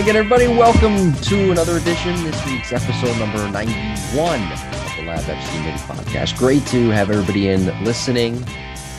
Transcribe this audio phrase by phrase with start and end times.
[0.00, 0.46] Hi again, everybody.
[0.46, 2.14] Welcome to another edition.
[2.24, 6.38] This week's episode number 91 of the Lab FC Mini Podcast.
[6.38, 8.42] Great to have everybody in listening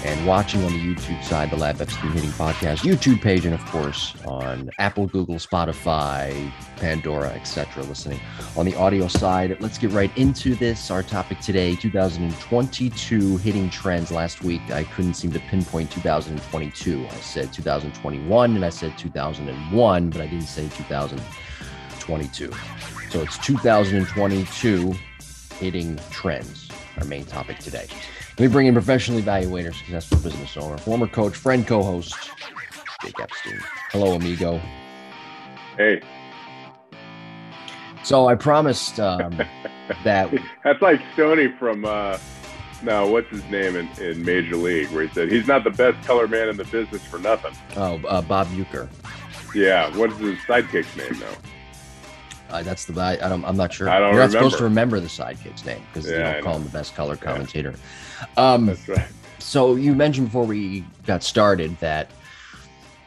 [0.04, 3.64] and watching on the YouTube side, the Lab Epstein Hitting Podcast YouTube page, and of
[3.68, 7.84] course on Apple, Google, Spotify, Pandora, etc.
[7.84, 8.20] Listening
[8.58, 9.56] on the audio side.
[9.62, 10.90] Let's get right into this.
[10.90, 14.12] Our topic today: 2022 hitting trends.
[14.12, 17.06] Last week, I couldn't seem to pinpoint 2022.
[17.06, 22.52] I said 2021 and I said 2001, but I didn't say 2022.
[23.10, 24.96] So it's 2022
[25.60, 26.70] hitting trends.
[26.98, 27.88] Our main topic today.
[28.42, 32.16] Me bring in professional evaluator, successful business owner, former coach, friend, co-host,
[33.04, 33.60] Jake Epstein.
[33.92, 34.60] Hello, amigo.
[35.78, 36.02] Hey.
[38.04, 39.38] So I promised um,
[40.04, 40.34] that
[40.64, 42.18] that's like Stoney from uh,
[42.82, 46.04] no, what's his name in, in Major League, where he said he's not the best
[46.08, 47.54] color man in the business for nothing.
[47.76, 48.90] Oh, uh, Bob Uecker.
[49.54, 51.38] Yeah, what's his sidekick's name though?
[52.52, 53.90] Uh, that's the I, don't, I am not sure.
[53.90, 54.38] I don't You're not remember.
[54.50, 56.60] supposed to remember the sidekick's name because Yeah, you I don't call know.
[56.60, 57.76] him the best color commentator.
[58.36, 59.08] Um, That's right.
[59.40, 62.10] so you mentioned before we got started that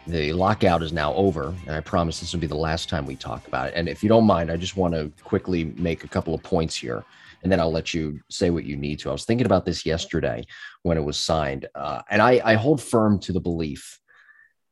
[0.07, 3.17] the lockout is now over, and I promise this will be the last time we
[3.17, 3.75] talk about it.
[3.77, 6.77] And if you don't mind, I just want to quickly make a couple of points
[6.77, 7.05] here,
[7.43, 9.11] and then I'll let you say what you need to.
[9.11, 10.45] I was thinking about this yesterday
[10.83, 13.99] when it was signed, uh, and I, I hold firm to the belief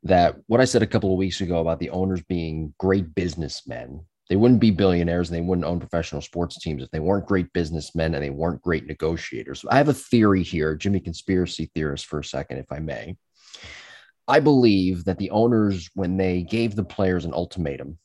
[0.03, 4.05] that what I said a couple of weeks ago about the owners being great businessmen.
[4.33, 7.53] They wouldn't be billionaires and they wouldn't own professional sports teams if they weren't great
[7.53, 9.63] businessmen and they weren't great negotiators.
[9.69, 13.19] I have a theory here, Jimmy conspiracy theorist for a second, if I may.
[14.27, 17.99] I believe that the owners, when they gave the players an ultimatum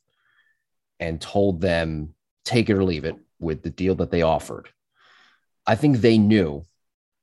[0.99, 2.13] and told them,
[2.43, 4.67] take it or leave it with the deal that they offered,
[5.65, 6.65] I think they knew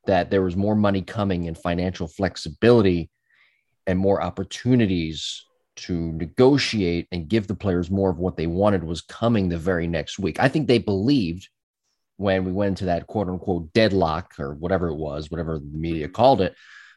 [0.06, 3.10] that there was more money coming and financial flexibility
[3.86, 5.44] and more opportunities
[5.76, 9.86] to negotiate and give the players more of what they wanted was coming the very
[9.86, 10.40] next week.
[10.40, 11.48] I think they believed
[12.16, 16.08] when we went into that quote unquote deadlock or whatever it was, whatever the media
[16.08, 16.54] called it.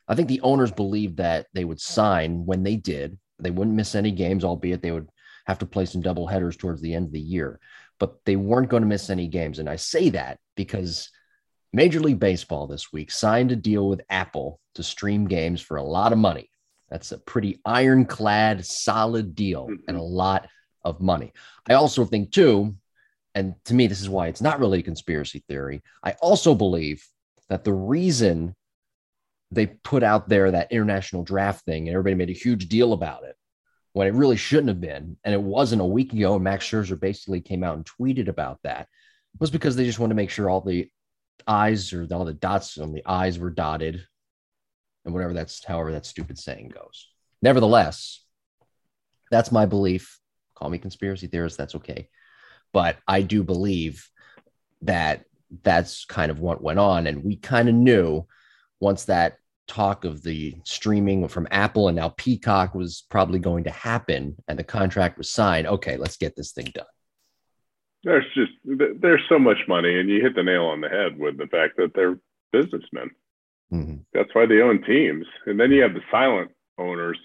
[0.07, 3.17] I think the owners believed that they would sign when they did.
[3.39, 5.09] They wouldn't miss any games, albeit they would
[5.45, 7.59] have to play some double headers towards the end of the year,
[7.99, 9.59] but they weren't going to miss any games.
[9.59, 11.09] And I say that because
[11.73, 15.83] Major League Baseball this week signed a deal with Apple to stream games for a
[15.83, 16.49] lot of money.
[16.89, 20.13] That's a pretty ironclad, solid deal and a mm-hmm.
[20.13, 20.47] lot
[20.83, 21.33] of money.
[21.69, 22.75] I also think, too,
[23.35, 25.83] and to me, this is why it's not really a conspiracy theory.
[26.03, 27.05] I also believe
[27.49, 28.55] that the reason
[29.51, 33.23] they put out there that international draft thing and everybody made a huge deal about
[33.23, 33.35] it
[33.93, 36.99] when it really shouldn't have been, and it wasn't a week ago, and Max Scherzer
[36.99, 38.87] basically came out and tweeted about that,
[39.39, 40.89] was because they just wanted to make sure all the
[41.47, 44.05] I's or all the dots on the I's were dotted
[45.07, 47.07] and whatever that's however that stupid saying goes.
[47.41, 48.23] Nevertheless,
[49.31, 50.19] that's my belief.
[50.53, 52.09] Call me conspiracy theorist, that's okay.
[52.73, 54.07] But I do believe
[54.83, 55.23] that
[55.63, 57.07] that's kind of what went on.
[57.07, 58.27] And we kind of knew
[58.79, 59.37] once that
[59.67, 64.59] talk of the streaming from Apple and now Peacock was probably going to happen and
[64.59, 65.67] the contract was signed.
[65.67, 66.85] Okay, let's get this thing done.
[68.03, 71.37] There's just there's so much money, and you hit the nail on the head with
[71.37, 72.19] the fact that they're
[72.53, 73.09] businessmen.
[73.71, 74.05] Mhm.
[74.13, 77.19] That's why they own teams, and then you have the silent owners,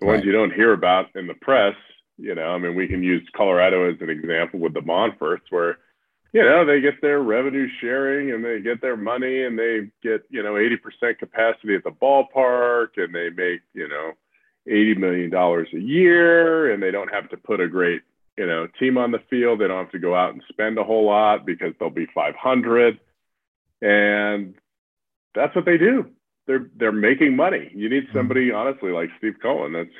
[0.00, 1.74] the ones you don't hear about in the press.
[2.18, 5.78] You know, I mean, we can use Colorado as an example with the Monforts, where
[6.32, 10.22] you know they get their revenue sharing and they get their money and they get
[10.28, 14.12] you know 80% capacity at the ballpark and they make you know
[14.66, 18.02] 80 million dollars a year and they don't have to put a great
[18.36, 20.84] you know team on the field they don't have to go out and spend a
[20.84, 23.00] whole lot because they'll be 500
[23.80, 24.54] and
[25.34, 26.06] that's what they do.
[26.46, 27.70] They're they're making money.
[27.74, 28.16] You need hmm.
[28.16, 29.90] somebody honestly like steve cohen that's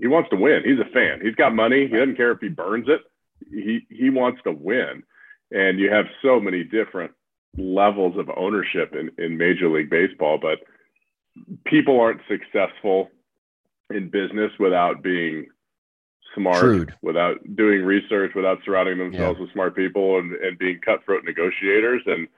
[0.00, 0.62] he wants to win.
[0.64, 1.20] He's a fan.
[1.22, 1.88] He's got money.
[1.88, 3.00] He doesn't care if he burns it.
[3.50, 5.02] He he wants to win.
[5.50, 7.12] And you have so many different
[7.56, 10.58] levels of ownership in, in major league baseball but
[11.64, 13.08] people aren't successful
[13.90, 15.46] in business without being
[16.36, 16.94] smart Shrewd.
[17.02, 22.02] without doing research without surrounding themselves with smart people and, and being cutthroat negotiators.
[22.06, 22.28] And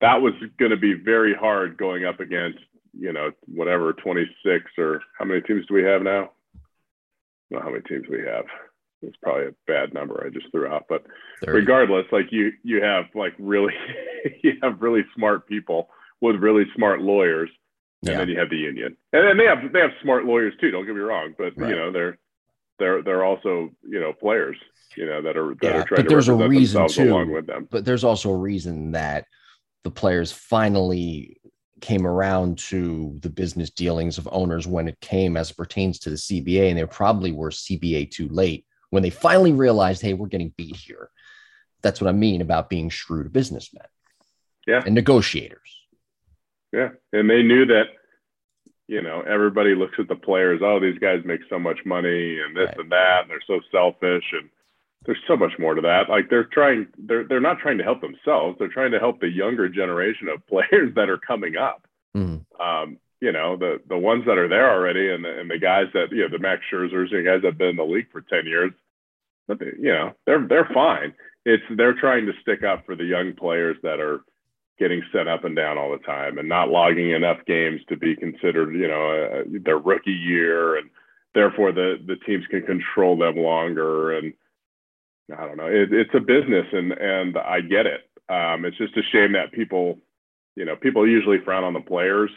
[0.00, 2.58] that was going to be very hard going up against
[2.98, 6.30] you know whatever 26 or how many teams do we have now
[7.50, 8.44] know how many teams we have
[9.02, 11.04] it's probably a bad number i just threw out but
[11.44, 11.52] 30.
[11.52, 13.72] regardless like you you have like really
[14.42, 15.88] you have really smart people
[16.20, 17.50] with really smart lawyers
[18.02, 18.18] and Yeah.
[18.18, 20.86] then you have the union and then they have they have smart lawyers too don't
[20.86, 21.70] get me wrong but Right.
[21.70, 22.18] you know they're
[22.78, 24.56] they're they're also you know players
[24.96, 27.02] you know that are that Yeah, are trying but to there's a reason, too.
[27.10, 29.26] along with them but there's also a reason that
[29.86, 31.40] the players finally
[31.80, 36.10] came around to the business dealings of owners when it came as it pertains to
[36.10, 40.26] the CBA, and they probably were CBA too late when they finally realized, hey, we're
[40.26, 41.08] getting beat here.
[41.82, 43.86] That's what I mean about being shrewd businessmen.
[44.66, 44.82] Yeah.
[44.84, 45.86] And negotiators.
[46.72, 46.88] Yeah.
[47.12, 47.84] And they knew that,
[48.88, 52.56] you know, everybody looks at the players, oh, these guys make so much money and
[52.56, 52.78] this right.
[52.78, 54.24] and that, and they're so selfish.
[54.32, 54.50] And
[55.06, 56.08] there's so much more to that.
[56.08, 58.56] Like they're trying, they're they're not trying to help themselves.
[58.58, 61.86] They're trying to help the younger generation of players that are coming up.
[62.16, 62.60] Mm-hmm.
[62.60, 65.86] Um, you know, the the ones that are there already, and the, and the guys
[65.94, 68.20] that you know, the Max Scherzers, the guys that have been in the league for
[68.20, 68.72] ten years,
[69.48, 71.14] but they, you know, they're they're fine.
[71.44, 74.20] It's they're trying to stick up for the young players that are
[74.78, 78.14] getting sent up and down all the time and not logging enough games to be
[78.14, 80.90] considered, you know, uh, their rookie year, and
[81.34, 84.16] therefore the the teams can control them longer.
[84.18, 84.34] And
[85.32, 88.02] I don't know, it, it's a business, and and I get it.
[88.28, 89.98] Um, it's just a shame that people,
[90.54, 92.30] you know, people usually frown on the players,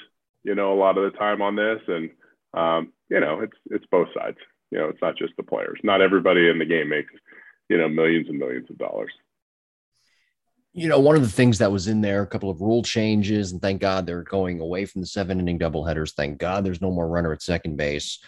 [0.44, 2.10] you know, a lot of the time on this, and
[2.54, 4.38] um, you know, it's it's both sides.
[4.72, 5.80] You know, it's not just the players.
[5.84, 7.14] Not everybody in the game makes,
[7.70, 9.12] you know, millions and millions of dollars
[10.74, 13.52] you know, one of the things that was in there, a couple of rule changes,
[13.52, 16.14] and thank God they're going away from the seven inning doubleheaders.
[16.14, 18.20] Thank God there's no more runner at second base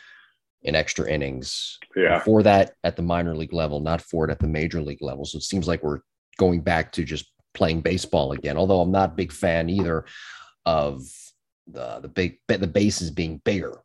[0.63, 1.79] in extra innings.
[1.95, 2.19] Yeah.
[2.19, 5.25] For that at the minor league level, not for it at the major league level.
[5.25, 6.01] So it seems like we're
[6.37, 8.57] going back to just playing baseball again.
[8.57, 10.05] Although I'm not a big fan either
[10.65, 11.01] of
[11.67, 13.81] the the big the bases being bigger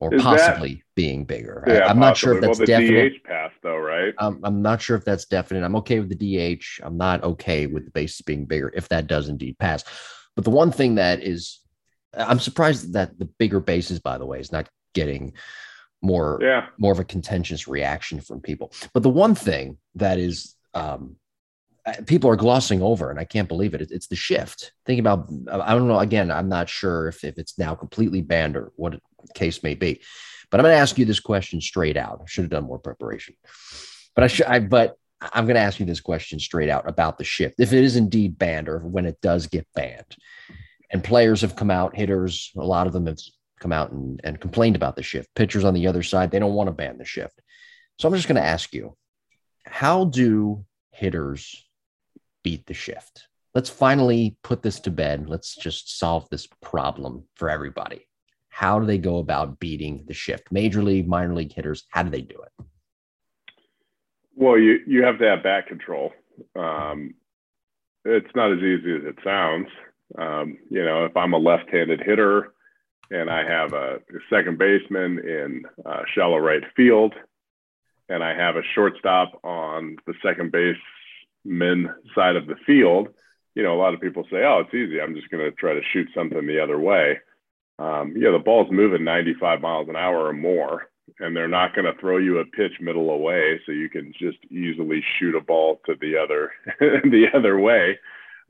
[0.00, 1.64] or Is possibly that, being bigger.
[1.66, 3.14] Yeah, I, am not sure if that's well, definite.
[3.24, 4.14] DH though, right?
[4.18, 5.64] I'm, I'm not sure if that's definite.
[5.64, 6.80] I'm okay with the DH.
[6.82, 9.84] I'm not okay with the bases being bigger if that does indeed pass.
[10.36, 11.58] But the one thing that is,
[12.14, 15.32] I'm surprised that the bigger bases, by the way, is not getting
[16.00, 16.66] more yeah.
[16.78, 18.72] more of a contentious reaction from people.
[18.92, 21.16] But the one thing that is um,
[22.06, 23.90] people are glossing over, and I can't believe it.
[23.90, 24.72] It's the shift.
[24.86, 25.98] Think about, I don't know.
[25.98, 29.00] Again, I'm not sure if, if it's now completely banned or what
[29.34, 30.00] case may be.
[30.50, 32.20] But I'm going to ask you this question straight out.
[32.22, 33.34] I should have done more preparation,
[34.14, 34.46] but I should.
[34.46, 37.56] I, but I'm going to ask you this question straight out about the shift.
[37.58, 40.16] If it is indeed banned, or when it does get banned,
[40.90, 43.18] and players have come out, hitters, a lot of them have
[43.58, 45.28] come out and, and complained about the shift.
[45.34, 47.40] Pitchers on the other side, they don't want to ban the shift.
[47.98, 48.96] So I'm just going to ask you,
[49.66, 51.66] how do hitters
[52.42, 53.28] beat the shift?
[53.54, 55.28] Let's finally put this to bed.
[55.28, 58.08] Let's just solve this problem for everybody
[58.58, 60.50] how do they go about beating the shift?
[60.50, 62.64] Major league, minor league hitters, how do they do it?
[64.34, 66.12] Well, you you have to have bat control.
[66.56, 67.14] Um,
[68.04, 69.68] it's not as easy as it sounds.
[70.18, 72.52] Um, you know, if I'm a left-handed hitter
[73.10, 73.98] and I have a,
[74.30, 77.14] second baseman in uh, shallow right field,
[78.08, 83.08] and I have a shortstop on the second baseman side of the field,
[83.54, 85.00] you know, a lot of people say, "Oh, it's easy.
[85.00, 87.18] I'm just going to try to shoot something the other way."
[87.78, 90.90] um, yeah, the ball's moving 95 miles an hour or more,
[91.20, 94.38] and they're not going to throw you a pitch middle away, so you can just
[94.50, 96.50] easily shoot a ball to the other
[96.80, 97.98] the other way.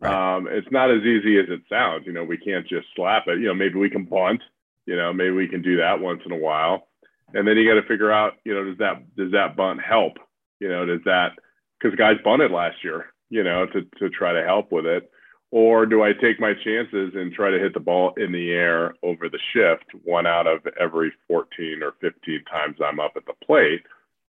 [0.01, 0.37] Right.
[0.37, 2.07] Um, it's not as easy as it sounds.
[2.07, 3.41] You know, we can't just slap it.
[3.41, 4.43] You know, maybe we can bunt.
[4.87, 6.89] You know, maybe we can do that once in a while,
[7.35, 8.35] and then you got to figure out.
[8.45, 10.19] You know, does that does that bunt help?
[10.61, 11.33] You know, does that
[11.81, 13.07] because guys bunted last year.
[13.31, 15.11] You know, to to try to help with it
[15.51, 18.95] or do I take my chances and try to hit the ball in the air
[19.03, 23.33] over the shift one out of every 14 or 15 times I'm up at the
[23.45, 23.83] plate?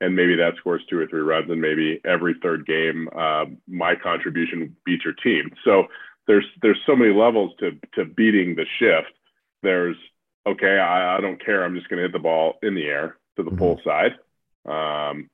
[0.00, 3.94] And maybe that scores two or three runs, and maybe every third game, uh, my
[3.94, 5.50] contribution beats your team.
[5.64, 5.84] So
[6.26, 9.16] there's there's so many levels to to beating the shift.
[9.62, 9.96] There's
[10.46, 11.64] okay, I, I don't care.
[11.64, 13.58] I'm just going to hit the ball in the air to the mm-hmm.
[13.58, 14.16] pull side.
[14.66, 15.30] Um,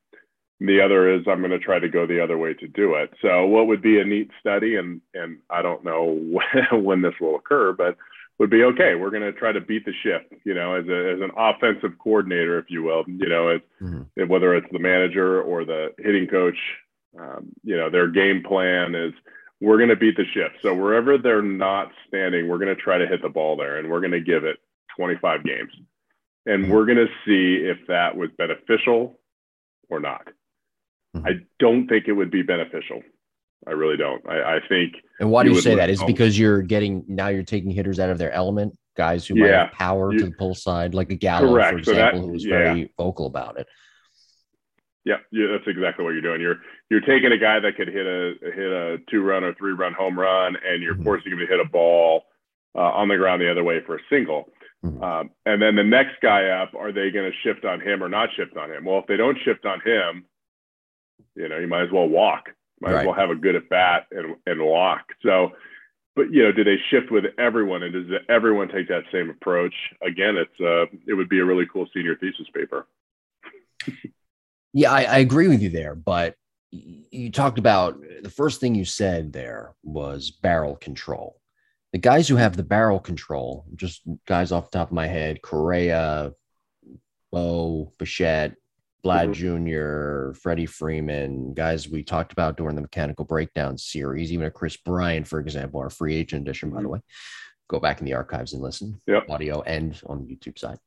[0.61, 3.13] the other is I'm going to try to go the other way to do it.
[3.21, 7.15] So what would be a neat study, and and I don't know when, when this
[7.21, 7.97] will occur, but
[8.39, 8.95] would be okay.
[8.95, 11.99] We're going to try to beat the shift, you know, as a as an offensive
[11.99, 14.27] coordinator, if you will, you know, as, mm-hmm.
[14.27, 16.57] whether it's the manager or the hitting coach,
[17.19, 19.13] um, you know, their game plan is
[19.61, 20.57] we're going to beat the shift.
[20.63, 23.91] So wherever they're not standing, we're going to try to hit the ball there, and
[23.91, 24.57] we're going to give it
[24.97, 25.73] 25 games,
[26.47, 26.73] and mm-hmm.
[26.73, 29.19] we're going to see if that was beneficial
[29.89, 30.29] or not.
[31.17, 31.27] Mm-hmm.
[31.27, 33.03] I don't think it would be beneficial.
[33.67, 34.27] I really don't.
[34.29, 34.95] I, I think.
[35.21, 35.91] And why do you, you say that?
[35.91, 39.43] Is because you're getting now you're taking hitters out of their element, guys who yeah,
[39.43, 41.73] might have power you, to the pull side, like a Gallo, correct.
[41.73, 42.51] for example, so that, who was yeah.
[42.51, 43.67] very vocal about it.
[45.05, 46.41] Yeah, yeah, that's exactly what you're doing.
[46.41, 46.59] You're
[46.91, 49.93] you're taking a guy that could hit a hit a two run or three run
[49.93, 51.05] home run, and you're mm-hmm.
[51.05, 52.25] forcing him to hit a ball
[52.75, 54.49] uh, on the ground the other way for a single.
[54.85, 55.03] Mm-hmm.
[55.03, 58.09] Um, and then the next guy up, are they going to shift on him or
[58.09, 58.85] not shift on him?
[58.85, 60.25] Well, if they don't shift on him,
[61.37, 62.51] you know, you might as well walk.
[62.83, 63.01] Might right.
[63.03, 65.05] as well have a good at bat and and walk.
[65.23, 65.53] So,
[66.17, 69.75] but you know, do they shift with everyone, and does everyone take that same approach?
[70.03, 72.89] Again, it's uh, it would be a really cool senior thesis paper.
[74.73, 76.35] Yeah, I, I agree with you there, but
[76.73, 81.39] you talked about the first thing you said there was barrel control.
[81.93, 85.43] The guys who have the barrel control, just guys off the top of my head,
[85.43, 86.33] Correa,
[87.31, 88.57] Bo, Bichette,
[89.05, 90.33] Vlad mm-hmm.
[90.33, 94.77] Jr., Freddie Freeman, guys we talked about during the mechanical breakdown series, even a Kris
[94.77, 96.93] Bryant, for example, our free agent edition, by the mm-hmm.
[96.93, 97.01] way.
[97.69, 99.29] Go back in the archives and listen, yep.
[99.29, 100.79] audio and on the YouTube side.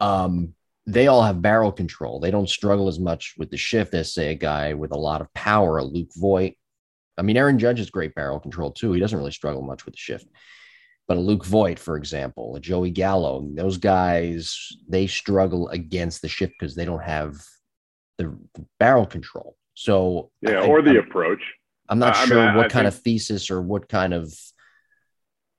[0.00, 0.54] Um,
[0.86, 2.20] they all have barrel control.
[2.20, 5.20] They don't struggle as much with the shift as, say, a guy with a lot
[5.20, 6.54] of power, a Luke Voit.
[7.16, 8.92] I mean, Aaron Judge has great barrel control too.
[8.92, 10.26] He doesn't really struggle much with the shift.
[11.10, 16.28] But a Luke Voit, for example, a Joey Gallo, those guys, they struggle against the
[16.28, 17.34] shift because they don't have
[18.16, 18.38] the,
[18.78, 19.56] barrel control.
[19.74, 21.42] So yeah, I, or the I'm, approach.
[21.88, 22.94] I'm not I, sure I mean, what kind think...
[22.94, 24.32] of thesis or what kind of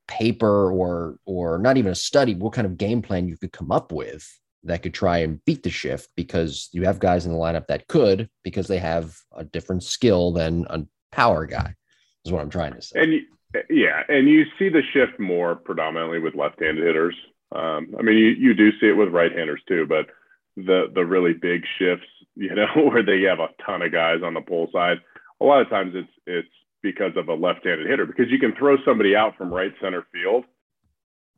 [0.07, 3.73] paper or or not even a study, what kind of game plan you could come
[3.73, 4.25] up with
[4.63, 7.89] that could try and beat the shift because you have guys in the lineup that
[7.89, 11.75] could because they have a different skill than a power guy
[12.23, 13.01] is what I'm trying to say.
[13.01, 13.21] And you,
[13.69, 17.15] yeah, and you see the shift more predominantly with left-handed hitters.
[17.53, 20.07] Um, I mean, you, you do see it with right-handers too, but
[20.55, 24.33] the the really big shifts, you know, where they have a ton of guys on
[24.33, 24.97] the pull side,
[25.41, 28.75] a lot of times it's it's because of a left-handed hitter because you can throw
[28.83, 30.45] somebody out from right center field,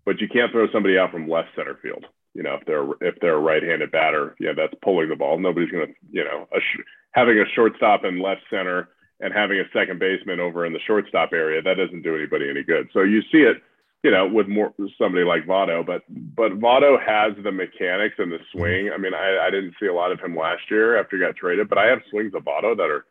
[0.06, 3.20] but you can't throw somebody out from left center field you know, if they're if
[3.22, 5.38] they're a right-handed batter, yeah, that's pulling the ball.
[5.38, 8.90] Nobody's to, you know, a sh- having a shortstop in left center
[9.24, 12.64] and having a second baseman over in the shortstop area that doesn't do anybody any
[12.64, 12.90] good.
[12.94, 13.58] So you see it,
[14.04, 18.40] you know, with more somebody like Votto, but but Votto has the mechanics and the
[18.52, 18.92] swing.
[18.94, 21.36] I mean, I, I didn't see a lot of him last year after he got
[21.38, 23.06] traded, but I have swings of Votto that are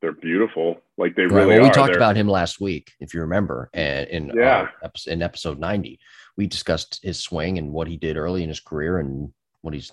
[0.00, 0.76] they're beautiful.
[0.98, 1.32] Like they right.
[1.32, 1.72] really well, we are.
[1.72, 4.68] talked they're, about him last week, if you remember, and in yeah.
[4.84, 5.98] Uh, in episode ninety
[6.38, 9.90] we discussed his swing and what he did early in his career and what he's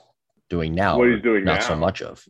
[0.47, 0.97] doing now.
[0.97, 1.67] What he's doing not now.
[1.67, 2.23] so much of.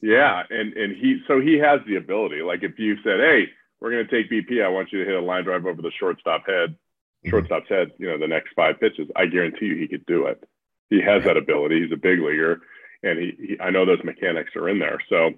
[0.00, 2.42] Yeah, and and he so he has the ability.
[2.42, 3.48] Like if you said, "Hey,
[3.84, 4.64] we're going to take BP.
[4.64, 7.28] I want you to hit a line drive over the shortstop head, mm-hmm.
[7.28, 7.92] shortstop's head.
[7.98, 9.08] You know, the next five pitches.
[9.14, 10.42] I guarantee you, he could do it.
[10.88, 11.82] He has that ability.
[11.82, 12.62] He's a big leaguer,
[13.02, 15.00] and he, he I know those mechanics are in there.
[15.10, 15.32] So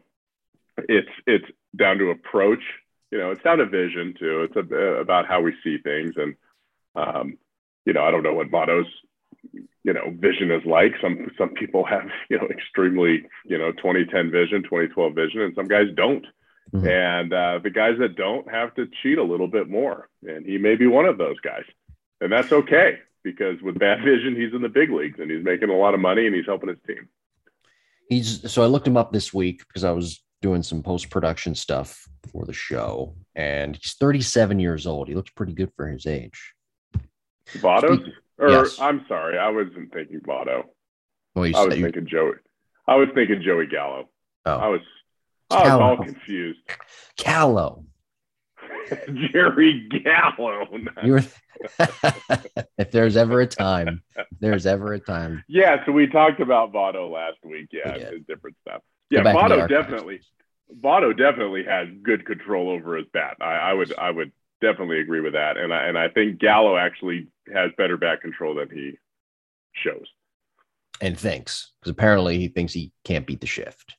[0.89, 2.63] it's it's down to approach.
[3.11, 4.49] You know, it's down to vision too.
[4.49, 6.37] It's a, about how we see things, and
[6.95, 7.39] um,
[7.85, 8.91] you know, I don't know what Votto's,
[9.87, 10.95] you know, vision is like.
[11.01, 15.67] Some some people have, you know, extremely, you know, 2010 vision, 2012 vision, and some
[15.67, 16.27] guys don't.
[16.75, 16.89] Mm-hmm.
[16.89, 20.09] And uh, the guys that don't have to cheat a little bit more.
[20.27, 21.63] And he may be one of those guys.
[22.21, 25.71] And that's okay because with bad vision, he's in the big leagues and he's making
[25.71, 27.09] a lot of money and he's helping his team.
[28.09, 31.55] He's so I looked him up this week because I was doing some post production
[31.55, 35.09] stuff for the show, and he's 37 years old.
[35.09, 36.55] He looks pretty good for his age.
[37.55, 38.13] Votto?
[38.39, 38.79] Or yes.
[38.81, 40.65] I'm sorry, I wasn't thinking Votto.
[41.35, 42.33] Well, I was thinking Joey.
[42.87, 44.09] I was thinking Joey Gallo.
[44.45, 44.57] Oh.
[44.57, 44.81] I was
[45.51, 46.61] I was all confused.
[47.17, 47.85] Gallo.
[49.33, 50.67] Jerry Gallo.
[51.03, 51.23] you were
[52.79, 54.03] if there's ever a time,
[54.41, 55.45] there's ever a time.
[55.49, 57.69] Yeah, so we talked about Votto last week.
[57.73, 58.83] Yeah, different stuff.
[59.11, 60.21] Yeah, Votto definitely.
[60.81, 63.37] Votto definitely had good control over his bat.
[63.41, 65.57] I, I would I would definitely agree with that.
[65.57, 68.99] And I and I think Gallo actually has better bat control than he
[69.73, 70.07] shows.
[71.01, 73.95] And thinks because apparently he thinks he can't beat the shift.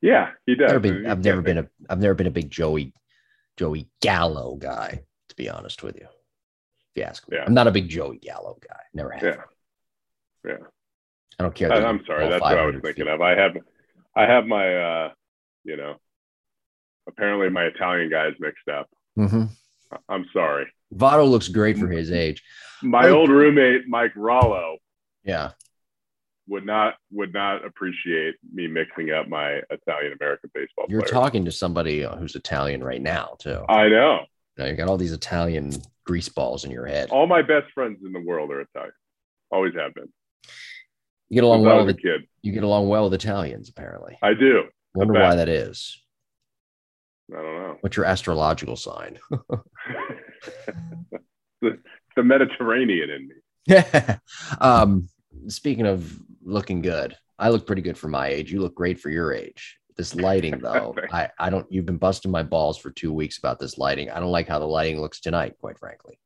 [0.00, 0.70] Yeah, he does.
[0.70, 2.92] I've never been, I've never been a I've never been a big Joey
[3.56, 6.04] Joey Gallo guy, to be honest with you.
[6.04, 7.38] If you ask me.
[7.38, 7.44] Yeah.
[7.46, 8.80] I'm not a big Joey Gallo guy.
[8.92, 9.22] Never have.
[9.22, 9.36] Yeah.
[10.44, 10.56] Yeah.
[11.38, 11.72] I don't care.
[11.72, 12.28] I, am sorry.
[12.28, 13.12] That's what I was thinking feet.
[13.12, 13.20] of.
[13.20, 13.56] I have
[14.14, 15.10] I have my uh
[15.64, 15.94] you know
[17.08, 18.88] apparently my Italian guys mixed up.
[19.18, 19.44] Mm-hmm.
[20.08, 20.66] I'm sorry.
[20.94, 22.42] Votto looks great for his age.
[22.82, 24.76] My old roommate Mike Rollo.
[25.24, 25.50] Yeah.
[26.48, 30.84] Would not would not appreciate me mixing up my Italian American baseball.
[30.88, 31.10] You're players.
[31.10, 33.64] talking to somebody who's Italian right now, too.
[33.68, 34.26] I know.
[34.58, 35.72] Now you got all these Italian
[36.04, 37.10] grease balls in your head.
[37.10, 38.92] All my best friends in the world are Italian.
[39.50, 40.12] Always have been.
[41.30, 42.28] You get along well with kid.
[42.42, 44.18] You get along well with Italians, apparently.
[44.22, 44.64] I do.
[44.94, 46.03] Wonder why that is.
[47.32, 47.76] I don't know.
[47.80, 49.18] What's your astrological sign?
[51.62, 51.78] the,
[52.16, 53.34] the Mediterranean in me.
[53.66, 54.18] Yeah.
[54.60, 55.08] um,
[55.48, 58.52] speaking of looking good, I look pretty good for my age.
[58.52, 59.78] You look great for your age.
[59.96, 61.66] This lighting, though, I, I don't.
[61.70, 64.10] You've been busting my balls for two weeks about this lighting.
[64.10, 65.54] I don't like how the lighting looks tonight.
[65.60, 66.18] Quite frankly,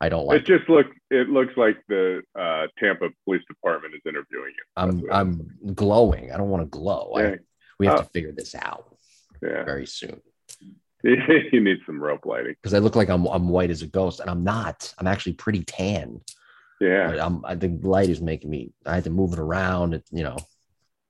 [0.00, 0.40] I don't like.
[0.40, 0.90] It just looks.
[1.10, 4.64] It looks like the uh, Tampa Police Department is interviewing you.
[4.76, 6.32] I'm I'm glowing.
[6.32, 7.12] I don't want to glow.
[7.16, 7.22] Yeah.
[7.22, 7.36] I,
[7.78, 8.96] we have to figure this out.
[9.42, 9.64] Yeah.
[9.64, 10.20] Very soon.
[11.52, 14.20] you need some rope lighting because I look like I'm I'm white as a ghost,
[14.20, 14.92] and I'm not.
[14.98, 16.20] I'm actually pretty tan.
[16.80, 17.44] Yeah, I'm.
[17.44, 18.72] I, the light is making me.
[18.84, 19.94] I had to move it around.
[19.94, 20.36] It, you know,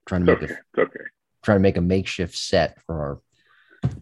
[0.07, 0.61] trying to it's make okay.
[0.61, 0.65] it.
[0.75, 1.05] It's okay.
[1.43, 3.21] trying to make a makeshift set for our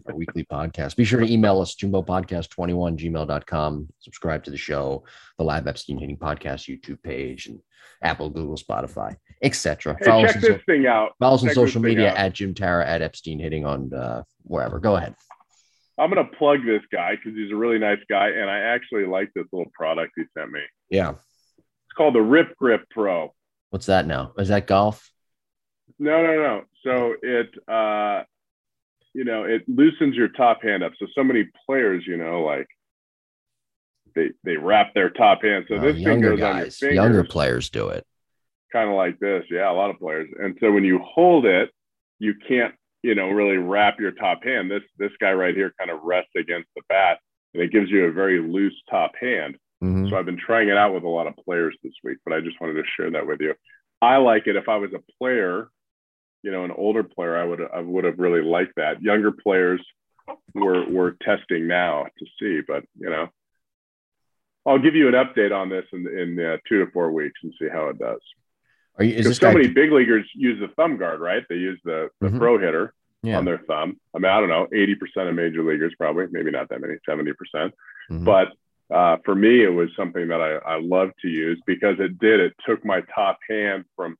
[0.07, 0.95] our weekly podcast.
[0.95, 3.87] Be sure to email us, jimbopodcast21, gmail.com.
[3.99, 5.03] Subscribe to the show,
[5.37, 7.59] the Lab Epstein Hitting Podcast YouTube page, and
[8.01, 9.97] Apple, Google, Spotify, etc.
[9.99, 11.11] Hey, check this so- thing out.
[11.19, 14.79] Follow us on social media at Jim Tara, at Epstein Hitting on uh, wherever.
[14.79, 15.15] Go ahead.
[15.99, 18.29] I'm going to plug this guy because he's a really nice guy.
[18.29, 20.61] And I actually like this little product he sent me.
[20.89, 21.11] Yeah.
[21.11, 23.33] It's called the Rip Grip Pro.
[23.69, 24.33] What's that now?
[24.37, 25.11] Is that golf?
[25.99, 26.61] No, no, no.
[26.83, 28.23] So it, uh,
[29.13, 30.93] you know, it loosens your top hand up.
[30.99, 32.67] So so many players, you know, like
[34.15, 35.65] they they wrap their top hand.
[35.67, 36.95] So uh, this thing goes guys, on your fingers.
[36.95, 38.05] Younger players do it.
[38.71, 40.29] Kind of like this, yeah, a lot of players.
[40.39, 41.71] And so when you hold it,
[42.19, 44.69] you can't, you know, really wrap your top hand.
[44.69, 47.19] This this guy right here kind of rests against the bat,
[47.53, 49.57] and it gives you a very loose top hand.
[49.83, 50.09] Mm-hmm.
[50.09, 52.41] So I've been trying it out with a lot of players this week, but I
[52.41, 53.53] just wanted to share that with you.
[54.01, 55.69] I like it if I was a player
[56.41, 59.01] you know, an older player, I would I would have really liked that.
[59.01, 59.81] Younger players,
[60.53, 63.27] we're we're testing now to see, but you know,
[64.65, 67.53] I'll give you an update on this in in uh, two to four weeks and
[67.59, 68.21] see how it does.
[68.99, 69.15] Are you?
[69.15, 69.53] Is this so guy...
[69.53, 71.43] many big leaguers use the thumb guard, right?
[71.49, 72.37] They use the the mm-hmm.
[72.37, 73.37] pro hitter yeah.
[73.37, 73.99] on their thumb.
[74.13, 76.95] I mean, I don't know, eighty percent of major leaguers probably, maybe not that many,
[77.07, 77.73] seventy percent,
[78.11, 78.25] mm-hmm.
[78.25, 78.49] but.
[78.91, 82.39] Uh, for me, it was something that I, I loved to use because it did.
[82.39, 84.17] It took my top hand from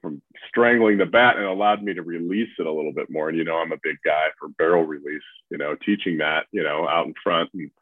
[0.00, 3.28] from strangling the bat and allowed me to release it a little bit more.
[3.28, 5.20] And you know, I'm a big guy for barrel release.
[5.50, 7.72] You know, teaching that you know out in front and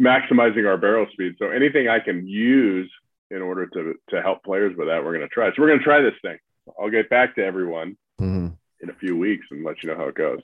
[0.00, 1.34] maximizing our barrel speed.
[1.38, 2.90] So anything I can use
[3.30, 5.48] in order to to help players with that, we're going to try.
[5.48, 6.38] So we're going to try this thing.
[6.80, 8.48] I'll get back to everyone mm-hmm.
[8.80, 10.40] in a few weeks and let you know how it goes.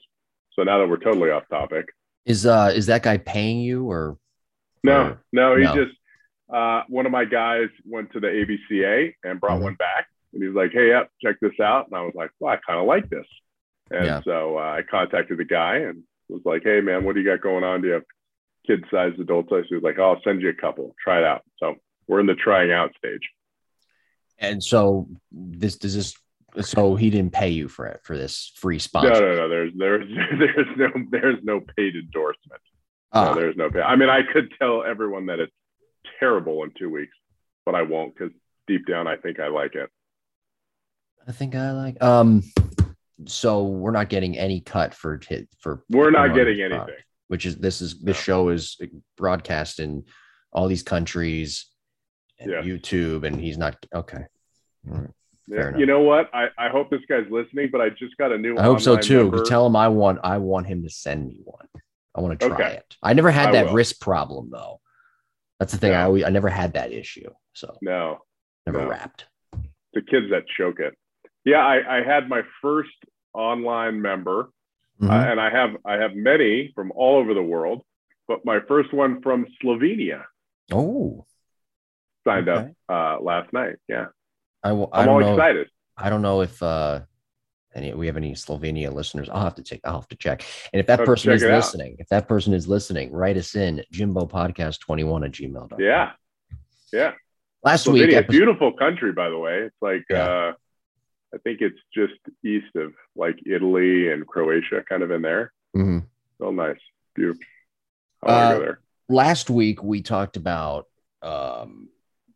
[0.53, 1.85] So now that we're totally off topic,
[2.25, 4.17] is uh is that guy paying you or?
[4.83, 5.75] No, or, no, he no.
[5.75, 5.95] just
[6.51, 9.63] uh, one of my guys went to the ABCA and brought mm-hmm.
[9.63, 12.53] one back and he's like, "Hey, yep, check this out." And I was like, "Well,
[12.53, 13.25] I kind of like this."
[13.89, 14.21] And yeah.
[14.23, 17.41] so uh, I contacted the guy and was like, "Hey, man, what do you got
[17.41, 17.81] going on?
[17.81, 18.03] Do you have
[18.65, 20.95] kid-sized adult size?" He was like, "Oh, I'll send you a couple.
[21.03, 21.75] Try it out." So
[22.11, 23.29] we're in the trying out stage.
[24.37, 26.13] And so this does this.
[26.59, 29.05] So he didn't pay you for it for this free spot.
[29.05, 29.49] No, no, no.
[29.49, 32.61] There's there's there's no there's no paid endorsement.
[33.13, 33.33] No, ah.
[33.33, 33.79] there's no pay.
[33.79, 35.53] I mean, I could tell everyone that it's
[36.19, 37.15] terrible in two weeks,
[37.65, 38.33] but I won't because
[38.67, 39.89] deep down I think I like it.
[41.25, 42.03] I think I like.
[42.03, 42.43] Um,
[43.25, 45.85] so we're not getting any cut for hit for.
[45.89, 46.95] We're not getting anything.
[47.29, 48.77] which is this is this show is
[49.15, 50.03] broadcast in
[50.51, 51.70] all these countries,
[52.41, 52.61] and yeah.
[52.61, 54.25] YouTube, and he's not okay.
[55.47, 55.77] Yeah.
[55.77, 56.29] You know what?
[56.33, 58.57] I, I hope this guy's listening, but I just got a new.
[58.57, 59.43] I hope so too.
[59.45, 61.67] Tell him I want I want him to send me one.
[62.15, 62.75] I want to try okay.
[62.77, 62.95] it.
[63.01, 63.73] I never had I that will.
[63.73, 64.79] wrist problem though.
[65.59, 65.93] That's the thing.
[65.93, 67.29] I always I never had that issue.
[67.53, 68.19] So no,
[68.65, 68.87] never no.
[68.87, 69.25] wrapped.
[69.93, 70.97] The kids that choke it.
[71.43, 72.89] Yeah, I, I had my first
[73.33, 74.49] online member,
[75.01, 75.09] uh, mm-hmm.
[75.09, 77.83] uh, and I have I have many from all over the world,
[78.27, 80.23] but my first one from Slovenia.
[80.71, 81.25] Oh,
[82.27, 82.71] signed okay.
[82.89, 83.75] up uh, last night.
[83.87, 84.07] Yeah,
[84.63, 85.69] I, w- I I'm all excited.
[85.97, 87.01] I don't know if uh,
[87.75, 89.29] any we have any Slovenia listeners.
[89.29, 89.81] I'll have to take.
[89.83, 90.43] I'll have to check.
[90.73, 91.99] And if that person is listening, out.
[91.99, 95.79] if that person is listening, write us in Jimbo Podcast twenty one at gmail.com.
[95.79, 96.11] Yeah,
[96.91, 97.13] yeah.
[97.63, 99.59] Last Slovenia, week, episode- beautiful country, by the way.
[99.59, 100.05] It's like.
[100.09, 100.23] Yeah.
[100.25, 100.53] Uh,
[101.33, 105.53] I think it's just east of like Italy and Croatia, kind of in there.
[105.75, 105.99] Mm-hmm.
[106.41, 106.75] Oh, nice,
[107.15, 107.43] beautiful.
[108.23, 108.79] I want to uh, go there.
[109.07, 110.87] Last week we talked about
[111.21, 111.89] um,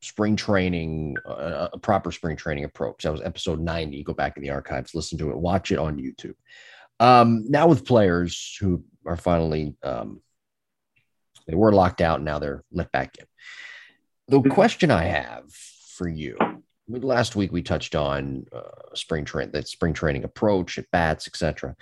[0.06, 3.04] spring training, uh, a proper spring training approach.
[3.04, 4.04] That was episode ninety.
[4.04, 6.36] Go back in the archives, listen to it, watch it on YouTube.
[7.00, 10.22] Um, now with players who are finally um,
[11.48, 13.26] they were locked out, now they're let back in.
[14.28, 14.52] The mm-hmm.
[14.52, 16.38] question I have for you
[16.88, 21.76] last week we touched on uh, spring train that spring training approach at bats etc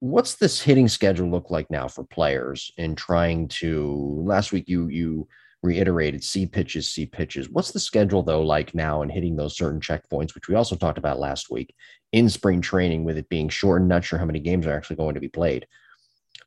[0.00, 4.88] what's this hitting schedule look like now for players in trying to last week you
[4.88, 5.28] you
[5.64, 9.80] reiterated see pitches see pitches what's the schedule though like now and hitting those certain
[9.80, 11.74] checkpoints which we also talked about last week
[12.12, 13.88] in spring training with it being shortened?
[13.88, 15.66] not sure how many games are actually going to be played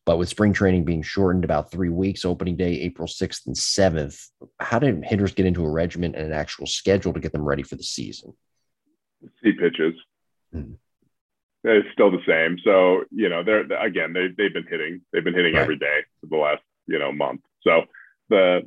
[0.07, 4.29] but with spring training being shortened about three weeks, opening day April 6th and 7th,
[4.57, 7.61] how did hitters get into a regimen and an actual schedule to get them ready
[7.61, 8.33] for the season?
[9.43, 9.95] See pitches.
[10.55, 10.75] Mm-hmm.
[11.65, 12.57] It's still the same.
[12.63, 15.63] So, you know, they're again, they, they've been hitting, they've been hitting right.
[15.63, 17.41] every day for the last, you know, month.
[17.63, 17.81] So
[18.29, 18.61] the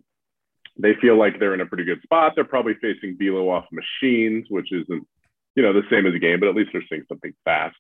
[0.82, 2.32] they feel like they're in a pretty good spot.
[2.34, 5.06] They're probably facing velo off machines, which isn't,
[5.54, 7.76] you know, the same as a game, but at least they're seeing something fast.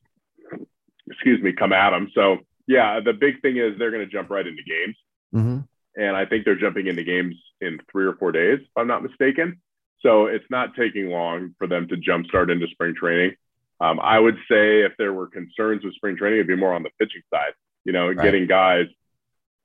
[1.10, 2.10] Excuse me, come at them.
[2.14, 4.96] So yeah, the big thing is they're going to jump right into games.
[5.34, 5.60] Mm-hmm.
[6.00, 9.02] And I think they're jumping into games in three or four days, if I'm not
[9.02, 9.60] mistaken.
[10.00, 13.34] So it's not taking long for them to jumpstart into spring training.
[13.80, 16.82] Um, I would say if there were concerns with spring training, it'd be more on
[16.82, 17.52] the pitching side.
[17.84, 18.22] You know, right.
[18.22, 18.86] getting guys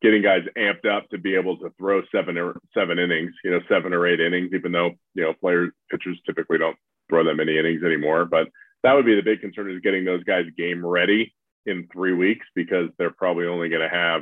[0.06, 3.60] getting guys amped up to be able to throw seven or seven innings, you know,
[3.68, 6.78] seven or eight innings, even though, you know, players, pitchers typically don't
[7.10, 8.24] throw that many innings anymore.
[8.26, 8.50] But
[8.84, 11.34] that would be the big concern is getting those guys game ready
[11.65, 14.22] in three weeks because they're probably only going to have,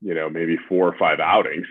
[0.00, 1.68] you know, maybe four or five outings,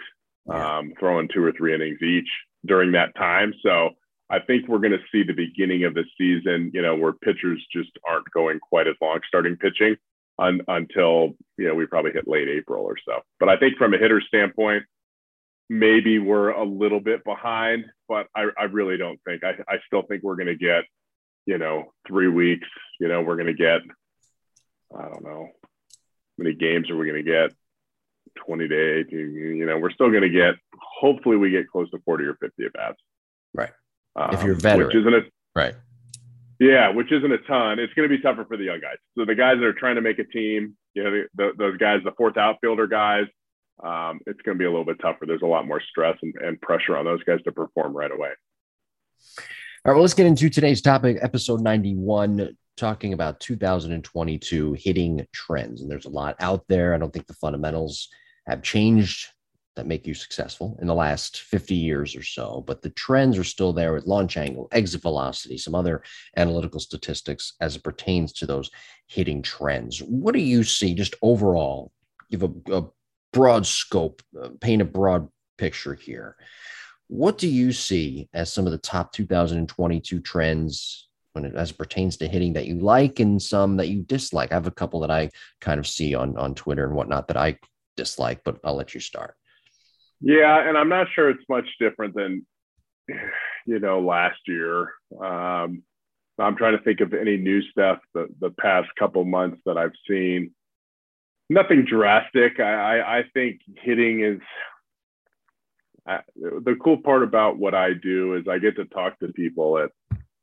[0.49, 2.29] um, throwing two or three innings each
[2.65, 3.53] during that time.
[3.63, 3.89] So
[4.29, 7.61] I think we're going to see the beginning of the season, you know, where pitchers
[7.73, 9.97] just aren't going quite as long starting pitching
[10.39, 13.21] un, until you know we probably hit late April or so.
[13.39, 14.83] But I think from a hitter standpoint,
[15.69, 19.43] maybe we're a little bit behind, but I, I really don't think.
[19.43, 20.83] I, I still think we're going to get,
[21.45, 22.67] you know, three weeks.
[22.99, 23.81] You know, we're going to get,
[24.95, 27.51] I don't know, how many games are we going to get?
[28.45, 29.33] 20 to 18.
[29.57, 30.55] You know, we're still going to get.
[30.99, 32.97] Hopefully, we get close to 40 or 50 at bats.
[33.53, 33.71] Right.
[34.15, 35.21] Um, if you're a veteran, which isn't a
[35.55, 35.75] right.
[36.59, 37.79] Yeah, which isn't a ton.
[37.79, 38.97] It's going to be tougher for the young guys.
[39.17, 41.77] So the guys that are trying to make a team, you know, the, the, those
[41.77, 43.25] guys, the fourth outfielder guys,
[43.83, 45.25] um, it's going to be a little bit tougher.
[45.25, 48.29] There's a lot more stress and, and pressure on those guys to perform right away.
[49.85, 55.81] All right, well, let's get into today's topic, episode 91, talking about 2022 hitting trends.
[55.81, 56.93] And there's a lot out there.
[56.93, 58.07] I don't think the fundamentals
[58.47, 59.27] have changed
[59.75, 63.43] that make you successful in the last 50 years or so, but the trends are
[63.43, 66.03] still there with launch angle, exit velocity, some other
[66.37, 68.71] analytical statistics as it pertains to those
[69.07, 69.99] hitting trends.
[69.99, 71.91] What do you see just overall?
[72.31, 72.83] Give a, a
[73.33, 76.37] broad scope, uh, paint a broad picture here.
[77.07, 81.77] What do you see as some of the top 2022 trends when it as it
[81.77, 84.51] pertains to hitting that you like and some that you dislike?
[84.51, 85.29] I have a couple that I
[85.61, 87.59] kind of see on on Twitter and whatnot that I
[87.95, 89.35] dislike, but I'll let you start.
[90.21, 92.45] Yeah, and I'm not sure it's much different than
[93.65, 94.93] you know last year.
[95.19, 95.83] Um,
[96.37, 99.95] I'm trying to think of any new stuff the the past couple months that I've
[100.07, 100.51] seen.
[101.49, 102.59] Nothing drastic.
[102.59, 104.39] I I, I think hitting is
[106.35, 109.89] the cool part about what I do is I get to talk to people at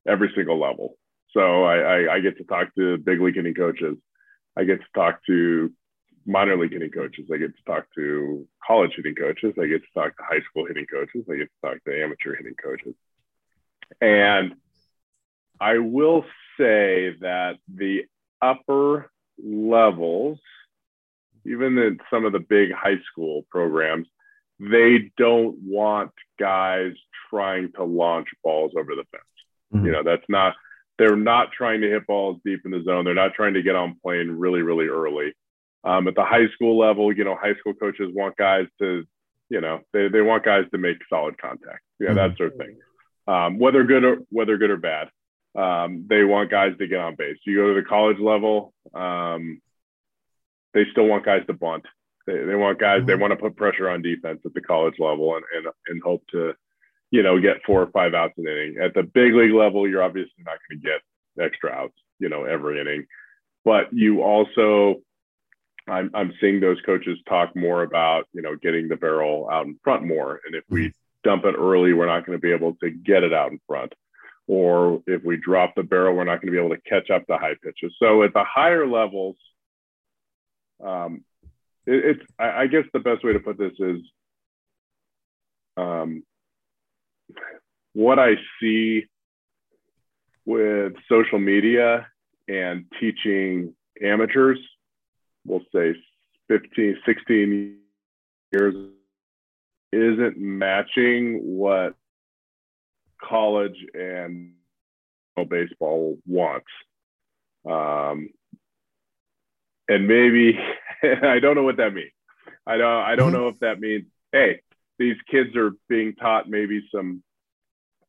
[0.07, 0.97] every single level.
[1.31, 3.97] So I, I, I get to talk to big league hitting coaches.
[4.57, 5.73] I get to talk to
[6.27, 7.29] minor league hitting coaches.
[7.33, 9.55] I get to talk to college hitting coaches.
[9.61, 11.25] I get to talk to high school hitting coaches.
[11.31, 12.95] I get to talk to amateur hitting coaches.
[14.01, 14.55] And
[15.61, 16.25] I will
[16.59, 18.05] say that the
[18.41, 19.11] upper
[19.43, 20.39] levels,
[21.45, 24.07] even in some of the big high school programs,
[24.59, 26.93] they don't want guys
[27.31, 29.25] trying to launch balls over the fence.
[29.75, 29.87] Mm-hmm.
[29.87, 30.55] You know, that's not,
[30.99, 33.05] they're not trying to hit balls deep in the zone.
[33.05, 35.33] They're not trying to get on plane really, really early.
[35.85, 39.05] Um, at the high school level, you know, high school coaches want guys to,
[39.49, 41.81] you know, they, they want guys to make solid contact.
[41.99, 42.17] Yeah, mm-hmm.
[42.17, 42.79] that sort of thing.
[43.27, 45.09] Um, whether good or whether good or bad,
[45.57, 47.39] um, they want guys to get on base.
[47.45, 49.61] You go to the college level, um,
[50.73, 51.85] they still want guys to bunt.
[52.27, 52.99] They, they want guys.
[52.99, 53.07] Mm-hmm.
[53.07, 56.23] They want to put pressure on defense at the college level and and, and hope
[56.31, 56.55] to,
[57.11, 58.77] you know, get four or five outs an inning.
[58.83, 62.45] At the big league level, you're obviously not going to get extra outs, you know,
[62.45, 63.07] every inning.
[63.65, 65.03] But you also
[65.89, 69.79] I'm, I'm seeing those coaches talk more about, you know, getting the barrel out in
[69.83, 70.41] front more.
[70.47, 71.29] And if we mm-hmm.
[71.29, 73.93] dump it early, we're not going to be able to get it out in front.
[74.47, 77.25] Or if we drop the barrel, we're not going to be able to catch up
[77.27, 77.95] the high pitches.
[77.99, 79.37] So at the higher levels,
[80.85, 81.25] um,
[81.87, 84.01] it, it's, I, I guess the best way to put this is
[85.77, 86.23] um,
[87.93, 89.07] what I see
[90.45, 92.07] with social media
[92.49, 94.59] and teaching amateurs
[95.47, 95.95] we'll say
[96.49, 97.79] 15, 16
[98.53, 98.75] years
[99.93, 101.95] isn't matching what
[103.23, 104.55] college and
[105.49, 106.67] baseball wants.
[107.69, 108.31] Um,
[109.89, 110.59] and maybe
[111.03, 112.13] I don't know what that means.
[112.67, 114.61] I don't I don't know if that means hey
[114.99, 117.23] these kids are being taught maybe some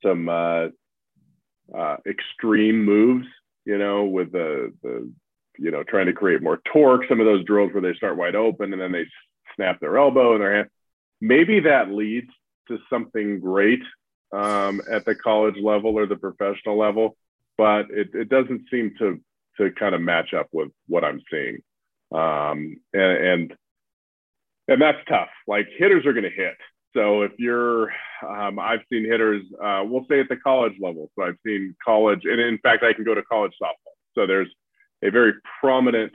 [0.03, 0.67] some uh,
[1.75, 3.27] uh, extreme moves
[3.65, 5.11] you know with the the
[5.57, 8.35] you know, trying to create more torque, some of those drills where they start wide
[8.35, 9.05] open and then they
[9.55, 10.69] snap their elbow and their hand.
[11.21, 12.29] Maybe that leads
[12.67, 13.81] to something great
[14.31, 17.15] um, at the college level or the professional level,
[17.57, 19.19] but it, it doesn't seem to
[19.57, 21.59] to kind of match up with what I'm seeing.
[22.11, 23.53] Um, and, and
[24.67, 25.29] and that's tough.
[25.47, 26.55] Like hitters are going to hit.
[26.95, 27.91] So if you're,
[28.27, 31.09] um, I've seen hitters, uh, we'll say at the college level.
[31.15, 33.95] So I've seen college, and in fact, I can go to college softball.
[34.15, 34.47] So there's
[35.03, 36.13] a very prominent.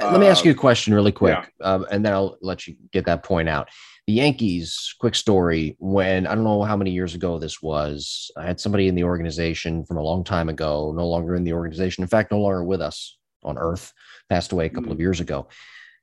[0.00, 1.66] Uh, let me ask you a question really quick, yeah.
[1.66, 3.68] um, and then I'll let you get that point out.
[4.06, 5.74] the Yankees, quick story.
[5.78, 9.04] When I don't know how many years ago this was, I had somebody in the
[9.04, 12.02] organization from a long time ago, no longer in the organization.
[12.02, 13.92] In fact, no longer with us on Earth,
[14.28, 15.48] passed away a couple of years ago.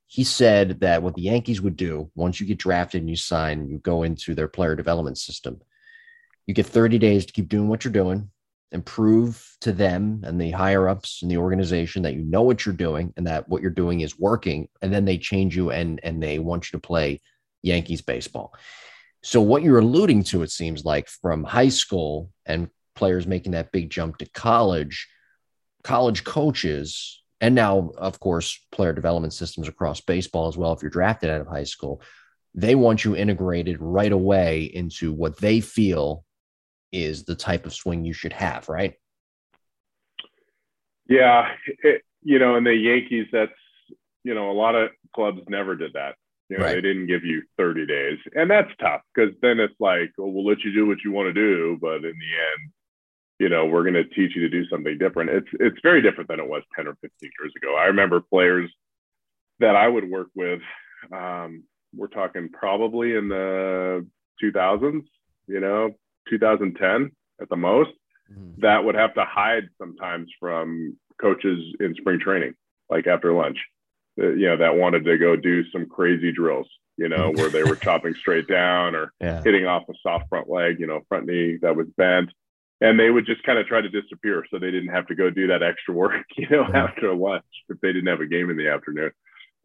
[0.07, 3.67] He said that what the Yankees would do once you get drafted and you sign,
[3.67, 5.61] you go into their player development system.
[6.47, 8.29] You get 30 days to keep doing what you're doing
[8.73, 12.65] and prove to them and the higher ups in the organization that you know what
[12.65, 15.99] you're doing and that what you're doing is working and then they change you and
[16.03, 17.21] and they want you to play
[17.61, 18.53] yankees baseball.
[19.21, 23.71] So what you're alluding to it seems like from high school and players making that
[23.71, 25.07] big jump to college
[25.83, 30.89] college coaches and now of course player development systems across baseball as well if you're
[30.89, 32.01] drafted out of high school
[32.55, 36.23] they want you integrated right away into what they feel
[36.93, 38.93] is the type of swing you should have, right?
[41.09, 43.51] Yeah, it, you know, in the Yankees, that's
[44.23, 46.15] you know, a lot of clubs never did that.
[46.49, 46.75] You know, right.
[46.75, 50.45] they didn't give you 30 days, and that's tough because then it's like, well, we'll
[50.45, 52.71] let you do what you want to do, but in the end,
[53.39, 55.29] you know, we're going to teach you to do something different.
[55.29, 57.75] It's it's very different than it was 10 or 15 years ago.
[57.75, 58.71] I remember players
[59.59, 60.61] that I would work with.
[61.11, 61.63] Um,
[61.95, 64.05] we're talking probably in the
[64.41, 65.03] 2000s.
[65.47, 65.91] You know,
[66.29, 67.91] 2010 at the most,
[68.31, 68.61] mm-hmm.
[68.61, 72.53] that would have to hide sometimes from coaches in spring training,
[72.89, 73.57] like after lunch,
[74.21, 77.63] uh, you know, that wanted to go do some crazy drills, you know, where they
[77.63, 79.41] were chopping straight down or yeah.
[79.43, 82.29] hitting off a soft front leg, you know, front knee that was bent.
[82.81, 85.29] And they would just kind of try to disappear so they didn't have to go
[85.29, 86.83] do that extra work, you know, yeah.
[86.83, 89.11] after lunch if they didn't have a game in the afternoon.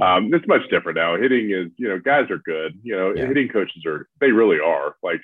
[0.00, 1.16] Um, it's much different now.
[1.16, 2.78] Hitting is, you know, guys are good.
[2.84, 3.26] You know, yeah.
[3.26, 4.94] hitting coaches are, they really are.
[5.02, 5.20] Like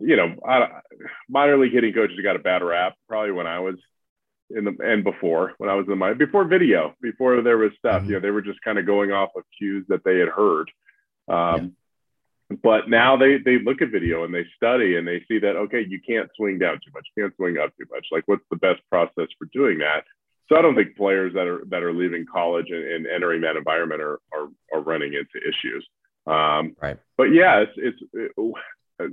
[0.00, 0.80] you know, I,
[1.28, 3.76] minor league hitting coaches got a bad rap probably when I was
[4.50, 8.02] in the and before when I was in my before video, before there was stuff.
[8.02, 8.06] Mm-hmm.
[8.06, 10.70] You know, they were just kind of going off of cues that they had heard.
[11.28, 11.76] Um,
[12.50, 12.56] yeah.
[12.62, 15.84] But now they they look at video and they study and they see that okay,
[15.88, 18.06] you can't swing down too much, you can't swing up too much.
[18.10, 20.04] Like, what's the best process for doing that?
[20.48, 23.56] So I don't think players that are that are leaving college and, and entering that
[23.56, 25.86] environment are, are are running into issues.
[26.26, 26.98] Um, right.
[27.16, 28.54] But yeah, it's it's it,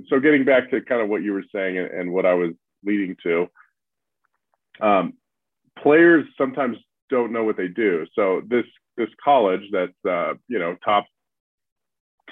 [0.08, 2.50] so getting back to kind of what you were saying and, and what I was
[2.84, 3.46] leading to,
[4.80, 5.14] um,
[5.82, 6.76] players sometimes
[7.08, 8.06] don't know what they do.
[8.14, 8.64] So this
[8.96, 11.06] this college that's uh, you know top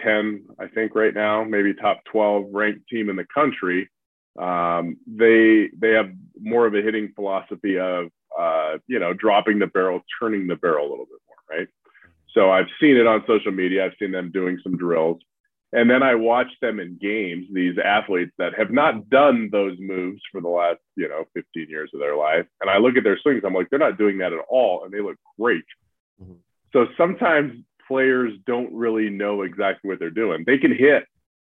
[0.02, 3.90] ten, I think right now, maybe top twelve ranked team in the country.
[4.38, 8.06] Um, they they have more of a hitting philosophy of
[8.38, 11.68] uh, you know dropping the barrel, turning the barrel a little bit more, right?
[12.34, 13.84] So I've seen it on social media.
[13.84, 15.18] I've seen them doing some drills.
[15.72, 20.22] And then I watch them in games, these athletes that have not done those moves
[20.32, 22.46] for the last, you know, 15 years of their life.
[22.60, 24.84] And I look at their swings, I'm like, they're not doing that at all.
[24.84, 25.64] And they look great.
[26.22, 26.34] Mm-hmm.
[26.72, 27.52] So sometimes
[27.86, 30.44] players don't really know exactly what they're doing.
[30.46, 31.04] They can hit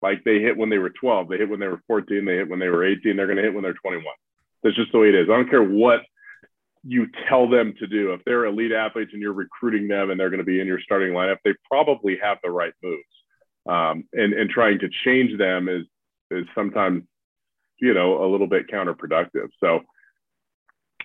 [0.03, 2.49] like they hit when they were 12, they hit when they were 14, they hit
[2.49, 4.05] when they were 18, they're going to hit when they're 21.
[4.63, 5.29] That's just the way it is.
[5.29, 6.01] I don't care what
[6.83, 8.13] you tell them to do.
[8.13, 10.81] If they're elite athletes and you're recruiting them and they're going to be in your
[10.81, 13.05] starting lineup, they probably have the right moves
[13.69, 15.87] um, and and trying to change them is
[16.31, 17.05] is sometimes
[17.81, 19.49] you know a little bit counterproductive.
[19.61, 19.81] So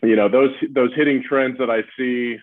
[0.03, 2.37] you know those those hitting trends that I see.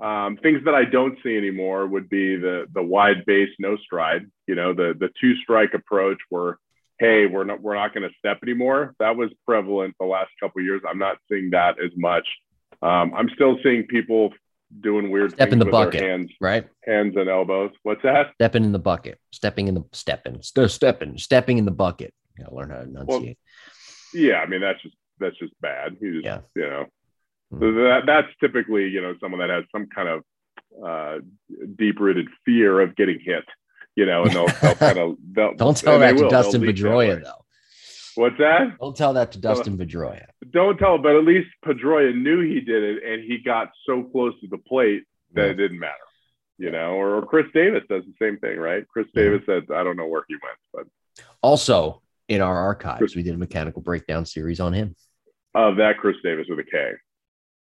[0.00, 4.22] Um, things that I don't see anymore would be the the wide base no stride.
[4.46, 6.58] You know the the two strike approach where
[6.98, 8.94] hey we're not we're not going to step anymore.
[8.98, 10.82] That was prevalent the last couple years.
[10.88, 12.26] I'm not seeing that as much.
[12.82, 14.32] Um, I'm still seeing people
[14.80, 16.66] doing weird step in the bucket, hands, right?
[16.84, 17.70] Hands and elbows.
[17.82, 18.32] What's that?
[18.34, 19.18] Stepping in the bucket.
[19.30, 20.40] Stepping in the stepping.
[20.42, 21.18] St- stepping.
[21.18, 22.14] Stepping in the bucket.
[22.36, 23.38] You gotta learn how to enunciate.
[24.14, 25.96] Well, yeah, I mean that's just that's just bad.
[26.00, 26.62] You just, yeah.
[26.62, 26.86] you know.
[27.52, 27.76] Mm-hmm.
[27.84, 30.22] that that's typically, you know, someone that has some kind of
[30.82, 31.18] uh,
[31.76, 33.44] deep-rooted fear of getting hit,
[33.94, 37.41] you know, and they'll, they'll kind of don't tell that to Dustin Pedroia though.
[38.14, 38.78] What's that?
[38.80, 40.26] Don't tell that to Dustin Pedroia.
[40.50, 44.38] Don't tell, but at least Pedroia knew he did it, and he got so close
[44.40, 45.94] to the plate that it didn't matter.
[46.58, 48.86] You know, or, or, Chris Davis does the same thing, right?
[48.86, 53.16] Chris Davis said, "I don't know where he went," but also in our archives, Chris,
[53.16, 54.94] we did a mechanical breakdown series on him.
[55.54, 56.92] Of uh, that Chris Davis with a K.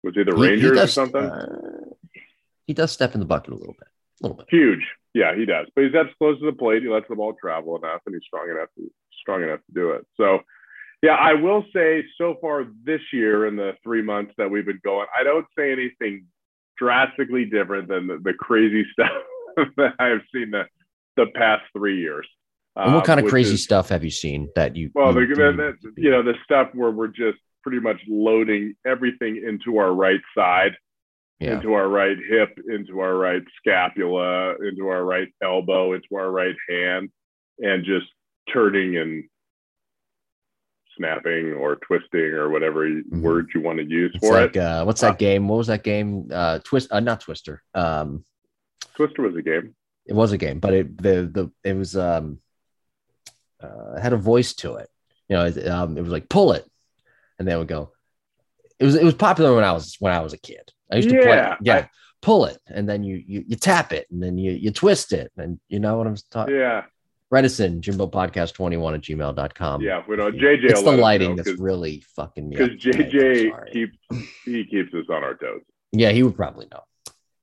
[0.04, 1.22] Was he the he, Rangers he does, or something?
[1.22, 1.84] Uh,
[2.66, 3.88] he does step in the bucket a little bit.
[4.22, 4.46] A little bit.
[4.48, 4.84] Huge.
[5.14, 5.66] Yeah, he does.
[5.74, 6.82] But he's that close to the plate.
[6.82, 8.90] He lets the ball travel enough and he's strong enough to
[9.28, 10.06] strong enough to do it.
[10.16, 10.40] So,
[11.02, 14.80] yeah, I will say so far this year in the three months that we've been
[14.84, 16.26] going, I don't say anything
[16.78, 19.10] drastically different than the, the crazy stuff
[19.76, 20.64] that I have seen the
[21.16, 22.26] the past three years.
[22.76, 24.90] And what kind um, of crazy is, stuff have you seen that you?
[24.94, 29.42] Well, you, the, the, you know, the stuff where we're just pretty much loading everything
[29.44, 30.76] into our right side,
[31.40, 31.56] yeah.
[31.56, 36.54] into our right hip, into our right scapula, into our right elbow, into our right
[36.68, 37.10] hand
[37.58, 38.06] and just
[38.52, 39.24] turning and
[40.96, 43.22] snapping or twisting or whatever mm-hmm.
[43.22, 44.60] word you want to use it's for like, it.
[44.60, 45.48] Uh, what's that uh, game?
[45.48, 46.28] What was that game?
[46.32, 47.62] Uh, Twist, uh, not Twister.
[47.74, 48.24] Um,
[48.94, 49.74] Twister was a game.
[50.06, 52.40] It was a game, but it the the it was um
[53.62, 54.88] uh, had a voice to it.
[55.28, 56.66] You know, it, um, it was like pull it,
[57.38, 57.92] and they would go.
[58.78, 60.72] It was it was popular when I was when I was a kid.
[60.90, 61.52] I used to play.
[61.60, 61.90] Yeah, I,
[62.22, 65.30] pull it, and then you you you tap it, and then you you twist it,
[65.36, 66.54] and you know what I'm talking.
[66.54, 66.84] Yeah,
[67.32, 69.82] Redison, Jimbo Podcast 21 at gmail.com.
[69.82, 70.64] Yeah, we know JJ.
[70.64, 73.98] It's the lighting that's really fucking me Because JJ keeps
[74.44, 75.60] he keeps us on our toes.
[75.92, 76.82] Yeah, he would probably know.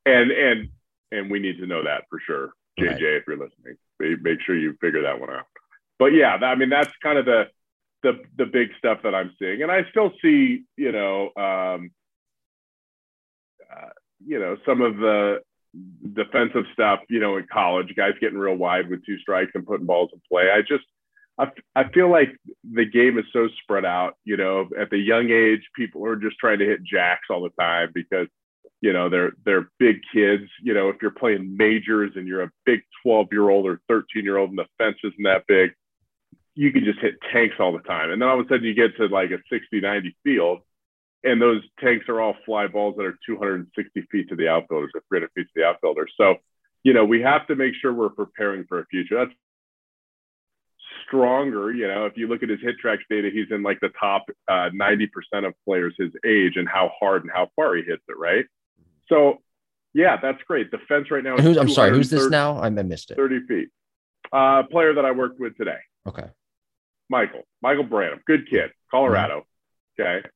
[0.06, 0.70] And and
[1.12, 2.54] and we need to know that for sure.
[2.80, 3.02] JJ, right.
[3.02, 3.78] if you're listening,
[4.22, 5.46] make sure you figure that one out.
[6.00, 7.46] But yeah, I mean that's kind of the
[8.02, 11.92] the the big stuff that I'm seeing, and I still see you know um,
[13.72, 13.90] uh,
[14.26, 15.42] you know some of the
[16.14, 19.86] defensive stuff, you know, in college, guys getting real wide with two strikes and putting
[19.86, 20.50] balls in play.
[20.52, 20.86] I just,
[21.38, 25.30] I, I feel like the game is so spread out, you know, at the young
[25.30, 28.28] age, people are just trying to hit jacks all the time because,
[28.82, 32.52] you know, they're, they're big kids, you know, if you're playing majors and you're a
[32.66, 35.72] big 12 year old or 13 year old and the fence isn't that big,
[36.56, 38.12] you can just hit tanks all the time.
[38.12, 40.60] And then all of a sudden you get to like a 60, 90 field
[41.26, 45.02] and those tanks are all fly balls that are 260 feet to the outfielders or
[45.10, 46.14] 300 feet to the outfielders.
[46.18, 46.36] So,
[46.84, 49.26] you know, we have to make sure we're preparing for a future.
[49.26, 49.38] That's
[51.08, 51.72] stronger.
[51.72, 54.70] You know, if you look at his HitTrax data, he's in like the top uh,
[54.70, 55.08] 90%
[55.48, 58.46] of players his age and how hard and how far he hits it, right?
[59.10, 59.42] So,
[59.94, 60.70] yeah, that's great.
[60.70, 61.38] The fence right now.
[61.38, 62.60] I'm sorry, who's this now?
[62.60, 63.18] I missed it.
[63.18, 63.70] 30 feet.
[64.32, 65.78] Uh, player that I worked with today.
[66.08, 66.28] Okay.
[67.10, 69.40] Michael, Michael Branham, good kid, Colorado.
[69.40, 70.02] Mm-hmm.
[70.02, 70.28] Okay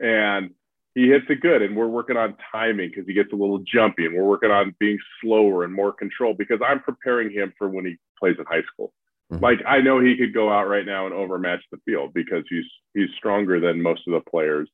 [0.00, 0.50] and
[0.94, 1.62] he hits it good.
[1.62, 4.74] And we're working on timing because he gets a little jumpy, and we're working on
[4.78, 8.62] being slower and more control because I'm preparing him for when he plays in high
[8.72, 8.92] school.
[9.32, 9.44] Mm-hmm.
[9.44, 12.64] Like I know he could go out right now and overmatch the field because he's
[12.94, 14.68] he's stronger than most of the players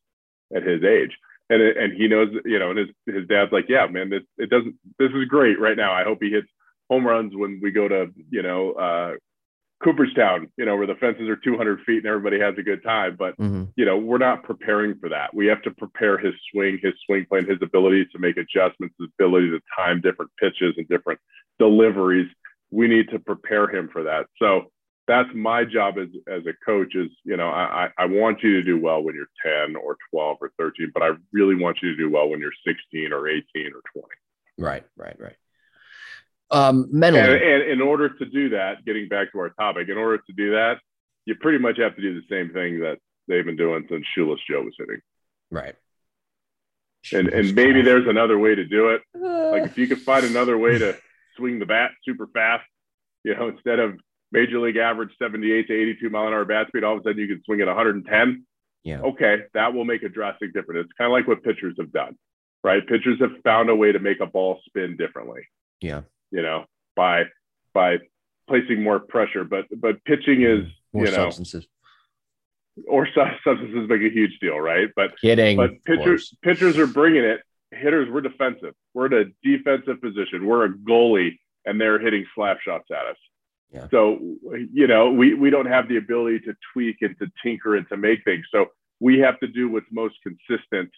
[0.55, 1.17] at his age.
[1.51, 4.49] And, and he knows, you know, and his, his dad's like, yeah, man, this, it
[4.49, 5.93] doesn't, this is great right now.
[5.93, 6.49] I hope he hits
[6.89, 9.13] home runs when we go to, you know, uh,
[9.83, 13.17] Cooperstown, you know, where the fences are 200 feet and everybody has a good time.
[13.19, 13.65] But, mm-hmm.
[13.77, 15.35] you know, we're not preparing for that.
[15.35, 19.11] We have to prepare his swing, his swing plan, his ability to make adjustments, his
[19.19, 21.21] ability to time different pitches and different
[21.59, 22.31] deliveries.
[22.71, 24.27] We need to prepare him for that.
[24.39, 24.71] So
[25.07, 28.63] that's my job as, as a coach is, you know, I, I want you to
[28.63, 29.27] do well when you're
[29.67, 32.53] 10 or 12 or 13, but I really want you to do well when you're
[32.67, 34.07] 16 or 18 or 20.
[34.57, 35.37] Right, right, right
[36.55, 37.23] um, mentally.
[37.23, 40.33] And, and, in order to do that, getting back to our topic, in order to
[40.33, 40.79] do that,
[41.27, 44.41] you pretty much have to do the same thing that they've been doing since Shoeless
[44.49, 45.01] Joe was hitting.
[45.51, 45.75] Right.
[47.13, 49.03] And and maybe there's another way to do it.
[49.15, 50.97] Like if you could find another way to
[51.37, 52.65] swing the bat super fast,
[53.25, 53.99] you know, instead of
[54.33, 57.19] major league average 78 to 82 mile an hour bat speed, all of a sudden
[57.19, 58.47] you can swing at 110.
[58.85, 59.01] Yeah.
[59.01, 60.87] Okay, that will make a drastic difference.
[60.87, 62.17] It's kind of like what pitchers have done,
[62.63, 62.87] right?
[62.87, 65.43] Pitchers have found a way to make a ball spin differently.
[65.81, 66.03] Yeah
[66.35, 66.65] you know,
[66.97, 67.23] by
[67.73, 67.99] by
[68.49, 69.45] placing more pressure.
[69.45, 70.99] But but pitching is mm-hmm.
[70.99, 71.67] more you know substances.
[72.89, 74.89] or substances make a huge deal, right?
[74.97, 77.41] But hitting, but pitchers pitchers are bringing it.
[77.71, 78.75] Hitters, we're defensive.
[78.93, 80.47] We're in a defensive position.
[80.47, 83.17] We're a goalie, and they're hitting slap shots at us.
[83.73, 83.89] Yeah.
[83.91, 84.19] So
[84.73, 87.97] you know, we we don't have the ability to tweak and to tinker and to
[87.97, 88.45] make things.
[88.51, 88.67] So
[89.01, 90.91] we have to do what's most consistent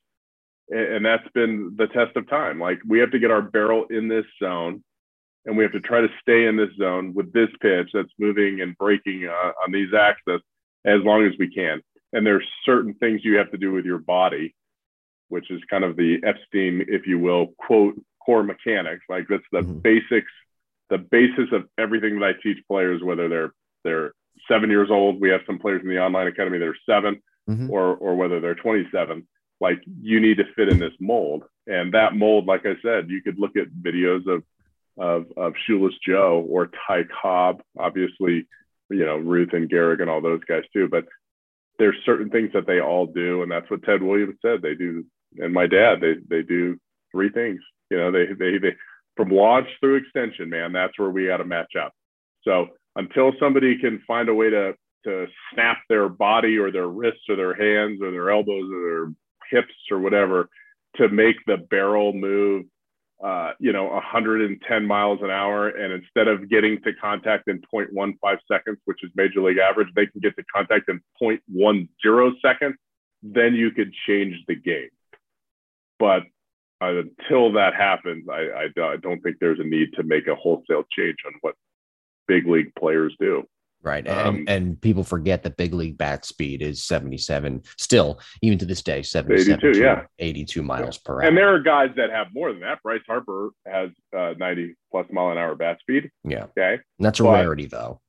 [0.68, 2.59] and that's been the test of time.
[2.59, 4.83] Like we have to get our barrel in this zone
[5.46, 8.61] and we have to try to stay in this zone with this pitch that's moving
[8.61, 10.40] and breaking uh, on these axes
[10.84, 11.80] as long as we can.
[12.12, 14.55] And there's certain things you have to do with your body,
[15.28, 17.94] which is kind of the Epstein, if you will, quote
[18.24, 19.05] core mechanics.
[19.09, 19.78] Like that's the mm-hmm.
[19.78, 20.32] basics,
[20.90, 23.53] the basis of everything that I teach players, whether they're
[23.84, 24.12] they're
[24.49, 25.20] seven years old.
[25.20, 27.70] We have some players in the online academy that are 7 mm-hmm.
[27.70, 29.26] or or whether they're 27.
[29.61, 33.22] Like you need to fit in this mold, and that mold, like I said, you
[33.22, 34.42] could look at videos of
[34.99, 38.47] of, of Shoeless Joe or Ty Cobb, obviously,
[38.90, 40.88] you know, Ruth and Gehrig and all those guys too.
[40.88, 41.05] But
[41.78, 43.42] there's certain things that they all do.
[43.42, 44.62] And that's what Ted Williams said.
[44.62, 45.05] They do.
[45.38, 46.78] And my dad, they, they do
[47.12, 48.74] three things, you know, they, they, they,
[49.16, 51.92] from launch through extension, man, that's where we got to match up.
[52.42, 54.74] So until somebody can find a way to,
[55.05, 59.14] to snap their body or their wrists or their hands or their elbows or
[59.51, 60.49] their hips or whatever
[60.97, 62.64] to make the barrel move
[63.23, 65.69] uh, you know, 110 miles an hour.
[65.69, 68.14] And instead of getting to contact in 0.15
[68.51, 72.75] seconds, which is major league average, they can get to contact in 0.10 seconds.
[73.23, 74.91] Then you could change the game.
[75.99, 76.23] But
[76.83, 80.35] uh, until that happens, I, I, I don't think there's a need to make a
[80.35, 81.55] wholesale change on what
[82.29, 83.45] big league players do.
[83.87, 84.05] Right.
[84.05, 88.66] And, um, and people forget that big league bat speed is 77, still, even to
[88.66, 90.07] this day, 77, 82, yeah.
[90.18, 91.20] 82 miles per hour.
[91.20, 92.82] And there are guys that have more than that.
[92.82, 96.11] Bryce Harper has uh, 90 plus mile an hour bat speed.
[96.24, 96.47] Yeah.
[96.59, 96.74] Okay.
[96.74, 98.01] And that's a but, rarity, though.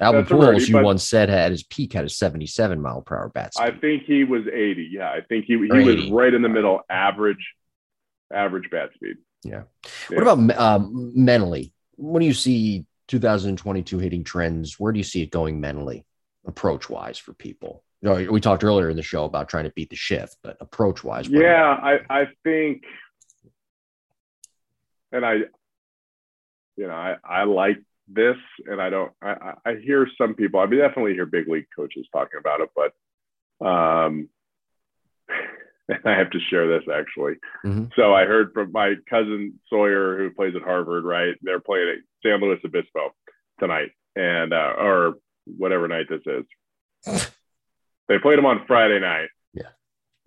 [0.00, 3.52] Albert Pujols, you once said, at his peak had a 77 mile per hour bat
[3.52, 3.62] speed.
[3.62, 4.88] I think he was 80.
[4.90, 5.10] Yeah.
[5.10, 7.52] I think he, he was right in the middle, average,
[8.32, 9.16] average bat speed.
[9.44, 9.64] Yeah.
[10.10, 10.16] yeah.
[10.16, 11.74] What about um, mentally?
[11.96, 14.78] What do you see 2022 hitting trends?
[14.78, 16.04] Where do you see it going mentally,
[16.46, 17.84] approach wise for people?
[18.02, 20.56] You know, we talked earlier in the show about trying to beat the shift, but
[20.60, 21.28] approach wise.
[21.28, 22.82] Yeah, I, I think,
[25.12, 25.34] and I,
[26.76, 27.78] you know, I, I like
[28.08, 28.36] this,
[28.66, 29.12] and I don't.
[29.22, 30.60] I, I hear some people.
[30.60, 34.28] I definitely hear big league coaches talking about it, but um,
[36.04, 37.34] I have to share this actually.
[37.64, 37.86] Mm-hmm.
[37.96, 41.04] So I heard from my cousin Sawyer, who plays at Harvard.
[41.04, 43.14] Right, they're playing at San Luis Obispo
[43.60, 45.14] tonight, and uh, or
[45.46, 47.26] whatever night this is.
[48.08, 49.28] they played him on Friday night.
[49.54, 49.70] Yeah,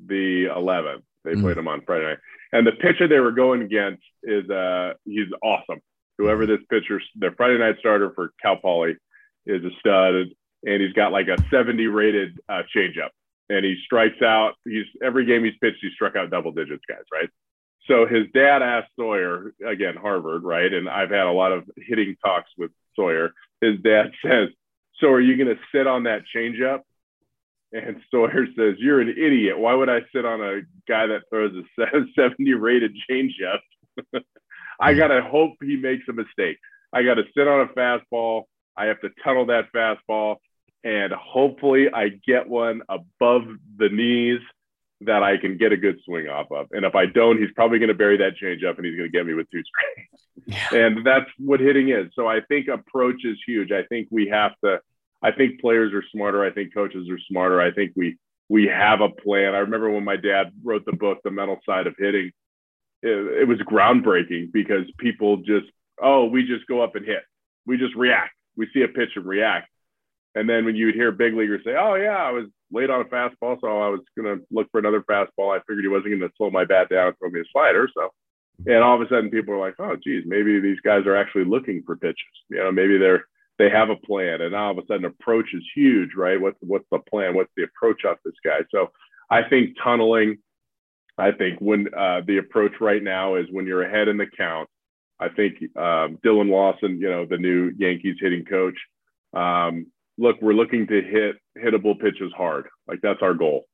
[0.05, 1.03] the 11th.
[1.25, 1.41] They mm-hmm.
[1.41, 2.19] played him on Friday night,
[2.53, 5.81] and the pitcher they were going against is uh he's awesome
[6.19, 8.95] whoever this pitcher, the Friday night starter for Cal Poly,
[9.47, 10.27] is a stud,
[10.65, 13.09] and he's got like a 70 rated uh, changeup,
[13.49, 14.53] and he strikes out.
[14.63, 17.29] He's every game he's pitched, he struck out double digits, guys, right?
[17.87, 20.71] So his dad asked Sawyer again, Harvard, right?
[20.71, 23.31] And I've had a lot of hitting talks with Sawyer.
[23.61, 24.49] His dad says,
[24.99, 26.81] "So are you going to sit on that changeup?"
[27.71, 29.57] And Sawyer says, "You're an idiot.
[29.57, 31.85] Why would I sit on a guy that throws a
[32.15, 33.59] 70 rated changeup?"
[34.79, 36.57] I got to hope he makes a mistake.
[36.93, 38.43] I got to sit on a fastball.
[38.77, 40.37] I have to tunnel that fastball.
[40.83, 43.43] And hopefully I get one above
[43.77, 44.39] the knees
[45.01, 46.67] that I can get a good swing off of.
[46.71, 49.17] And if I don't, he's probably going to bury that changeup and he's going to
[49.17, 50.23] get me with two strikes.
[50.45, 50.79] Yeah.
[50.79, 52.11] And that's what hitting is.
[52.15, 53.71] So I think approach is huge.
[53.71, 54.79] I think we have to,
[55.21, 56.43] I think players are smarter.
[56.43, 57.61] I think coaches are smarter.
[57.61, 58.17] I think we,
[58.49, 59.53] we have a plan.
[59.53, 62.31] I remember when my dad wrote the book, The Mental Side of Hitting,
[63.01, 65.67] it, it was groundbreaking because people just,
[66.01, 67.21] oh, we just go up and hit.
[67.65, 68.33] We just react.
[68.57, 69.69] We see a pitch and react.
[70.35, 73.01] And then when you would hear big leaguers say, oh, yeah, I was late on
[73.01, 75.55] a fastball, so I was going to look for another fastball.
[75.55, 77.89] I figured he wasn't going to slow my bat down and throw me a slider.
[77.93, 78.09] So,
[78.67, 81.45] and all of a sudden people are like, oh, geez, maybe these guys are actually
[81.45, 82.17] looking for pitches.
[82.49, 83.25] You know, maybe they're,
[83.57, 86.39] they have a plan and all of a sudden approach is huge, right?
[86.39, 87.33] What's, what's the plan?
[87.33, 88.59] What's the approach of this guy?
[88.69, 88.91] So
[89.29, 90.37] I think tunneling,
[91.17, 94.69] I think when uh, the approach right now is when you're ahead in the count.
[95.19, 98.77] I think um, Dillon Lawson, you know, the new Yankees hitting coach.
[99.33, 99.87] Um,
[100.19, 102.67] look, we're looking to hit hittable pitches hard.
[102.87, 103.65] Like that's our goal.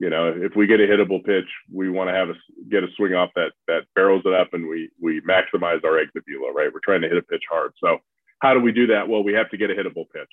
[0.00, 2.34] You know, if we get a hittable pitch, we want to have a
[2.70, 6.24] get a swing off that that barrels it up, and we we maximize our exit
[6.28, 6.52] velo.
[6.52, 7.72] Right, we're trying to hit a pitch hard.
[7.82, 7.98] So
[8.40, 9.08] how do we do that?
[9.08, 10.30] Well, we have to get a hittable pitch.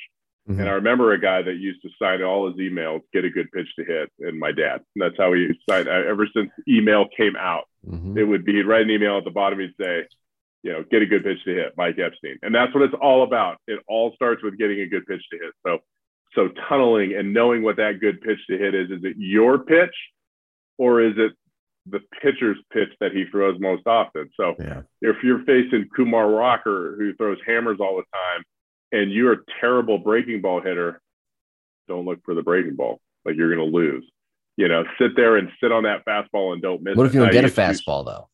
[0.50, 0.60] Mm-hmm.
[0.60, 3.52] And I remember a guy that used to sign all his emails, get a good
[3.52, 4.82] pitch to hit, and my dad.
[4.96, 5.88] And that's how he signed.
[5.88, 8.18] Ever since email came out, mm-hmm.
[8.18, 9.60] it would be he'd write an email at the bottom.
[9.60, 10.08] He'd say,
[10.64, 12.38] you know, get a good pitch to hit, Mike Epstein.
[12.42, 13.58] And that's what it's all about.
[13.68, 15.54] It all starts with getting a good pitch to hit.
[15.66, 15.80] So,
[16.36, 18.92] so tunneling and knowing what that good pitch to hit is.
[18.92, 19.96] Is it your pitch,
[20.78, 21.34] or is it
[21.88, 24.30] the pitcher's pitch that he throws most often?
[24.40, 24.82] So, yeah.
[25.02, 28.44] if you're facing Kumar Rocker, who throws hammers all the time
[28.92, 31.02] and you're a terrible breaking ball hitter,
[31.88, 33.00] don't look for the breaking ball.
[33.26, 34.06] Like you're going to lose.
[34.58, 36.96] You know, sit there and sit on that fastball and don't miss.
[36.96, 38.30] What if you don't get a fastball though?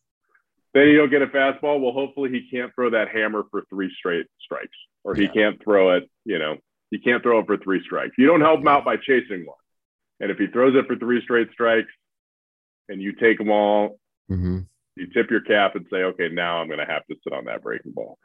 [0.78, 1.82] Then you don't get a fastball.
[1.82, 5.32] Well, hopefully he can't throw that hammer for three straight strikes, or he yeah.
[5.32, 6.08] can't throw it.
[6.24, 6.58] You know,
[6.92, 8.14] he can't throw it for three strikes.
[8.16, 9.58] You don't help him out by chasing one.
[10.20, 11.90] And if he throws it for three straight strikes,
[12.90, 13.98] and you take them all,
[14.30, 14.60] mm-hmm.
[14.96, 17.46] you tip your cap and say, okay, now I'm going to have to sit on
[17.46, 18.20] that breaking ball.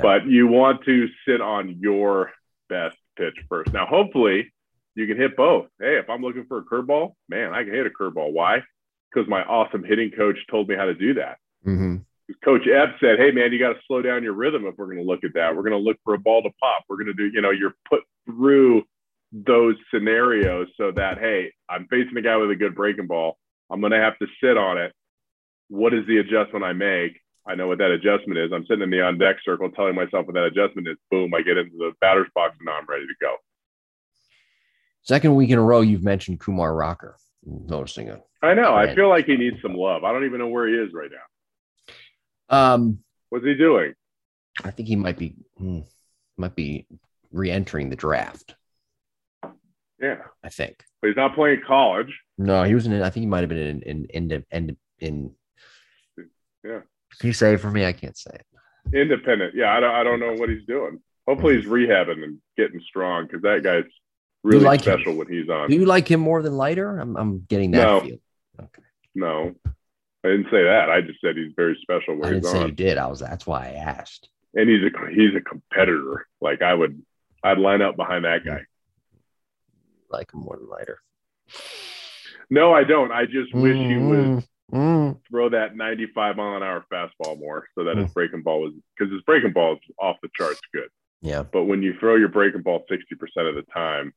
[0.00, 2.32] But you want to sit on your
[2.70, 3.74] best pitch first.
[3.74, 4.50] Now, hopefully,
[4.94, 5.66] you can hit both.
[5.78, 8.32] Hey, if I'm looking for a curveball, man, I can hit a curveball.
[8.32, 8.62] Why?
[9.12, 11.36] Because my awesome hitting coach told me how to do that.
[11.66, 11.96] Mm-hmm.
[12.44, 14.98] Coach Ep said, "Hey, man, you got to slow down your rhythm if we're going
[14.98, 15.56] to look at that.
[15.56, 16.84] We're going to look for a ball to pop.
[16.88, 18.84] We're going to do, you know, you're put through
[19.32, 23.38] those scenarios so that hey, I'm facing a guy with a good breaking ball.
[23.70, 24.92] I'm going to have to sit on it.
[25.68, 27.20] What is the adjustment I make?
[27.46, 28.50] I know what that adjustment is.
[28.52, 30.96] I'm sitting in the on deck circle telling myself what that adjustment is.
[31.10, 33.36] Boom, I get into the batter's box and now I'm ready to go.
[35.02, 37.16] Second week in a row, you've mentioned Kumar Rocker.
[37.44, 38.20] Noticing it.
[38.42, 38.74] I know.
[38.74, 40.04] I feel like he needs some love.
[40.04, 41.16] I don't even know where he is right now.
[42.48, 42.98] Um,
[43.30, 43.94] what's he doing?
[44.64, 45.80] I think he might be hmm,
[46.36, 46.86] might be
[47.32, 48.54] re-entering the draft.
[50.00, 50.84] Yeah, I think.
[51.00, 52.16] But he's not playing college.
[52.38, 53.02] No, he was in.
[53.02, 55.34] I think he might have been in in in in, in
[56.64, 56.80] yeah
[57.18, 57.84] can you say it for me?
[57.84, 58.46] I can't say it.
[58.96, 59.54] Independent.
[59.54, 61.00] Yeah, I don't, I don't know what he's doing.
[61.26, 63.84] Hopefully, he's rehabbing and getting strong because that guy's
[64.42, 65.18] really like special him?
[65.18, 65.68] when he's on.
[65.68, 66.98] Do you like him more than Leiter?
[66.98, 68.00] I'm, I'm getting that No.
[68.00, 68.18] feel.
[68.60, 68.82] Okay.
[69.14, 69.54] No,
[70.28, 70.90] I didn't say that.
[70.90, 72.98] I just said he's very special I when didn't he's say you did.
[72.98, 73.20] I was.
[73.20, 74.28] That's why I asked.
[74.54, 76.26] and he's a he's a competitor.
[76.40, 77.02] Like I would,
[77.42, 78.60] I'd line up behind that guy.
[80.10, 81.00] Like him more than Leiter.
[82.50, 83.12] No, I don't.
[83.12, 85.20] I just wish he would Mm, mm.
[85.30, 88.02] throw that 95 mile an hour fastball more, so that Hmm.
[88.02, 90.88] his breaking ball was because his breaking ball is off the charts good.
[91.22, 91.42] Yeah.
[91.42, 94.12] But when you throw your breaking ball 60% of the time,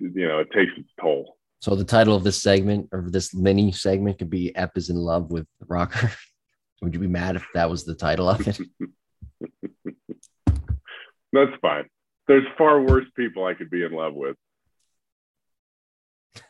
[0.00, 1.36] you know, it takes its toll.
[1.60, 4.96] So the title of this segment or this mini segment could be "Ep is in
[4.96, 6.12] love with Rocker."
[6.82, 8.60] Would you be mad if that was the title of it?
[11.32, 11.84] That's fine.
[12.28, 14.36] There's far worse people I could be in love with.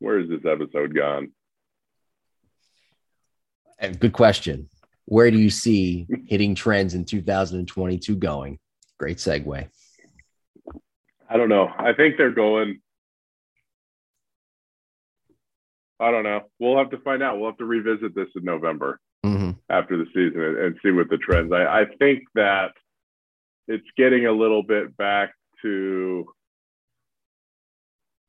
[0.00, 1.32] Where is this episode gone?
[3.78, 4.68] And good question.
[5.06, 8.58] Where do you see hitting trends in 2022 going?
[8.98, 9.68] Great segue.
[11.30, 11.72] I don't know.
[11.78, 12.80] I think they're going.
[16.00, 16.42] I don't know.
[16.58, 17.38] We'll have to find out.
[17.38, 18.98] We'll have to revisit this in November.
[19.24, 19.54] Mhm.
[19.68, 21.52] after the season and, and see what the trends.
[21.52, 22.72] I, I think that
[23.68, 26.26] it's getting a little bit back to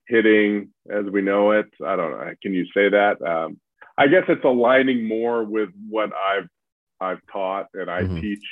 [0.07, 1.67] hitting as we know it.
[1.83, 2.33] I don't know.
[2.41, 3.21] Can you say that?
[3.21, 3.57] Um,
[3.97, 6.49] I guess it's aligning more with what I've
[6.99, 8.19] I've taught and I Mhm.
[8.19, 8.43] teach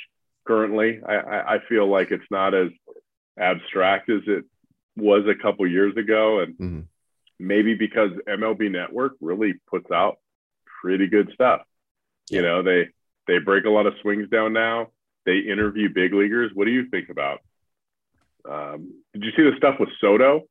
[0.46, 1.00] currently.
[1.06, 2.70] I, I, I feel like it's not as
[3.38, 4.44] abstract as it
[4.96, 6.86] was a couple years ago, and Mhm.
[7.38, 10.18] maybe because MLB Network really puts out
[10.82, 11.62] pretty good stuff.
[12.30, 12.88] You know, they
[13.26, 14.90] they break a lot of swings down now.
[15.24, 16.52] They interview big leaguers.
[16.54, 17.40] What do you think about?
[18.44, 20.48] Um, did you see the stuff with Soto?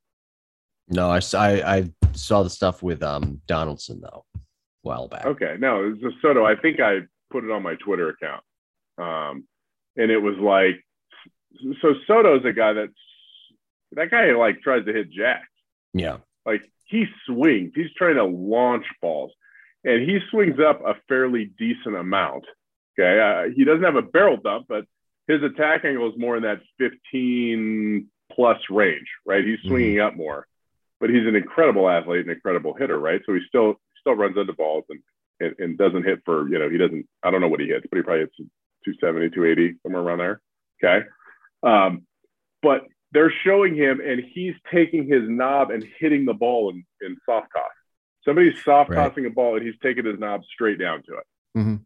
[0.88, 4.38] No, I saw the stuff with um Donaldson though, a
[4.82, 5.26] while back.
[5.26, 6.44] Okay, no, it was Soto.
[6.44, 7.00] I think I
[7.30, 8.42] put it on my Twitter account,
[8.98, 9.46] um,
[9.96, 10.84] and it was like,
[11.82, 12.92] so Soto's a guy that's
[13.92, 15.48] that guy like tries to hit jacks.
[15.92, 16.18] Yeah.
[16.46, 19.32] Like he swings, he's trying to launch balls,
[19.84, 22.44] and he swings up a fairly decent amount.
[22.98, 24.84] Okay, uh, he doesn't have a barrel dump, but
[25.26, 29.44] his attack angle is more in that 15 plus range, right?
[29.44, 30.46] He's swinging up more,
[30.98, 33.20] but he's an incredible athlete, an incredible hitter, right?
[33.26, 35.00] So he still still runs into balls and,
[35.40, 37.86] and and doesn't hit for you know he doesn't I don't know what he hits,
[37.90, 38.36] but he probably hits
[38.84, 40.40] 270, 280 somewhere around there.
[40.82, 41.06] Okay,
[41.62, 42.06] um,
[42.62, 47.16] but they're showing him and he's taking his knob and hitting the ball in, in
[47.26, 47.70] soft toss.
[48.24, 48.96] Somebody's soft Right.
[49.08, 51.24] tossing a ball and he's taking his knob straight down to it.
[51.58, 51.80] Mhm.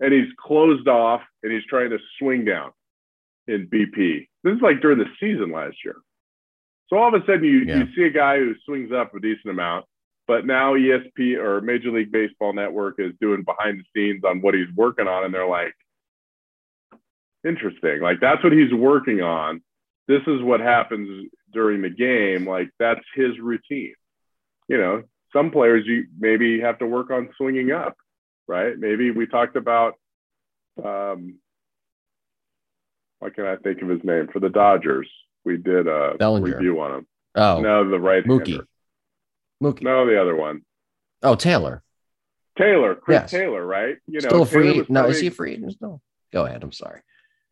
[0.00, 2.70] And he's closed off and he's trying to swing down
[3.48, 4.28] in BP.
[4.44, 5.96] This is like during the season last year.
[6.88, 7.78] So all of a sudden you, Yeah.
[7.84, 9.86] you see a guy who swings up a decent amount,
[10.28, 14.54] but now ESP or Major League Baseball Network is doing behind the scenes on what
[14.54, 15.24] he's working on.
[15.24, 15.74] And they're like,
[17.44, 18.00] interesting.
[18.00, 19.62] Like that's what he's working on.
[20.08, 22.46] This is what happens during the game.
[22.48, 23.94] Like that's his routine.
[24.68, 27.96] You know, some players you maybe have to work on swinging up,
[28.48, 28.76] right?
[28.78, 29.94] Maybe we talked about,
[30.82, 31.36] um,
[33.18, 35.08] what can I think of his name for the Dodgers?
[35.44, 36.56] We did a Bellinger.
[36.56, 37.06] review on him.
[37.34, 38.60] Oh, No, the right Mookie.
[39.62, 39.82] Mookie.
[39.82, 40.62] No, the other one.
[41.22, 41.82] Oh, Taylor.
[42.58, 43.30] Taylor, Chris Yes.
[43.30, 43.96] Taylor, right?
[44.06, 44.84] You know, Still free.
[44.88, 45.62] No, is he free?
[45.80, 46.00] No.
[46.32, 46.62] Go ahead.
[46.62, 47.00] I'm sorry.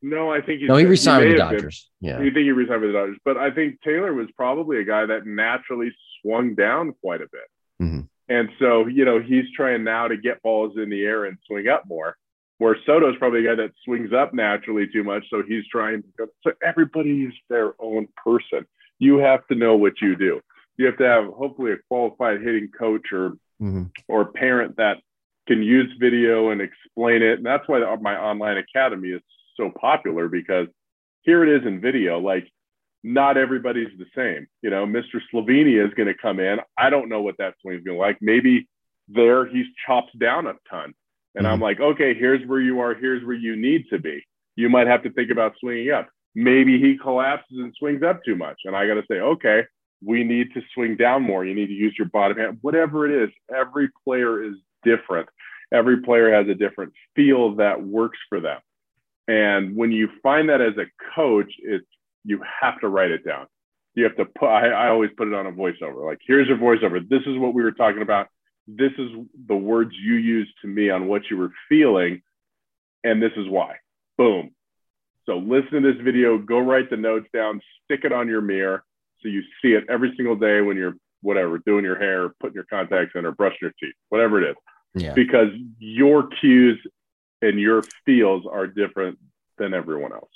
[0.00, 1.58] No, I think he's No, he resigned may with the have been.
[1.58, 1.90] Dodgers.
[2.00, 2.20] Yeah.
[2.20, 5.06] You think he resigned with the Dodgers, but I think Taylor was probably a guy
[5.06, 7.48] that naturally swung down quite a bit.
[7.82, 8.08] Mhm.
[8.28, 11.68] And so, you know, he's trying now to get balls in the air and swing
[11.68, 12.16] up more.
[12.58, 16.08] Where Soto's probably a guy that swings up naturally too much, so he's trying to
[16.18, 16.26] go.
[16.42, 18.66] So everybody is their own person.
[18.98, 20.40] You have to know what you do.
[20.76, 23.90] You have to have hopefully a qualified hitting coach or Mhm.
[24.08, 25.00] or parent that
[25.46, 27.38] can use video and explain it.
[27.38, 29.22] And that's why my online academy is
[29.58, 30.68] so popular because
[31.22, 32.18] here it is in video.
[32.18, 32.48] Like,
[33.04, 34.46] not everybody's the same.
[34.62, 35.20] You know, Mr.
[35.32, 36.58] Slovenia is going to come in.
[36.76, 38.18] I don't know what that swing is going to be like.
[38.20, 38.68] Maybe
[39.08, 40.94] there he's chops down a ton.
[41.34, 41.62] And I'm mm-hmm.
[41.62, 42.94] like, okay, here's where you are.
[42.94, 44.24] Here's where you need to be.
[44.56, 46.08] You might have to think about swinging up.
[46.34, 48.60] Maybe he collapses and swings up too much.
[48.64, 49.62] And I got to say, okay,
[50.04, 51.44] we need to swing down more.
[51.44, 53.30] You need to use your bottom hand, whatever it is.
[53.54, 54.54] Every player is
[54.84, 55.28] different.
[55.72, 58.58] Every player has a different feel that works for them.
[59.28, 61.86] And when you find that as a coach, it's
[62.24, 63.46] you have to write it down.
[63.94, 64.48] You have to put.
[64.48, 66.04] I, I always put it on a voiceover.
[66.04, 67.06] Like, here's your voiceover.
[67.08, 68.28] This is what we were talking about.
[68.66, 69.10] This is
[69.46, 72.22] the words you used to me on what you were feeling,
[73.04, 73.76] and this is why.
[74.16, 74.50] Boom.
[75.26, 76.38] So listen to this video.
[76.38, 77.60] Go write the notes down.
[77.84, 78.82] Stick it on your mirror
[79.20, 82.66] so you see it every single day when you're whatever doing your hair, putting your
[82.70, 84.56] contacts in, or brushing your teeth, whatever it is
[84.94, 85.14] Yeah.
[85.14, 85.48] because
[85.78, 86.78] your cues
[87.42, 89.18] and your feels are different
[89.58, 90.30] than everyone else.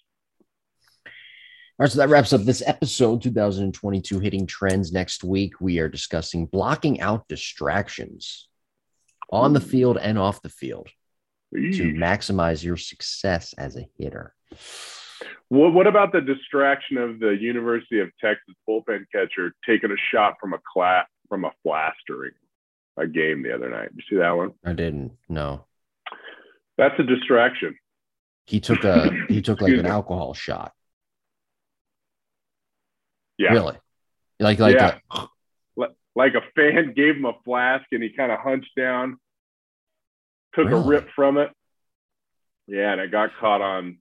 [1.07, 4.93] All right, so that wraps up this episode 2022 hitting trends.
[4.93, 8.49] Next week, we are discussing blocking out distractions
[9.31, 10.89] on the field and off the field
[11.53, 14.35] to maximize your success as a hitter.
[15.49, 20.35] What, what about the distraction of the University of Texas bullpen catcher taking a shot
[20.41, 22.33] from a clap from a flash during
[22.97, 23.91] a game the other night?
[23.95, 24.53] You see that one?
[24.65, 25.13] I didn't.
[25.29, 25.65] No.
[26.79, 27.77] That's a distraction.
[28.47, 30.73] He took a he took like an alcohol shot.
[33.39, 33.53] Yeah.
[33.53, 33.77] Really?
[34.41, 34.99] Like like Yeah.
[35.11, 35.27] a-
[36.15, 39.19] Like a fan gave him a flask and he kind of hunched down,
[40.55, 41.51] took a rip from it.
[42.67, 43.99] Yeah, and it got caught on.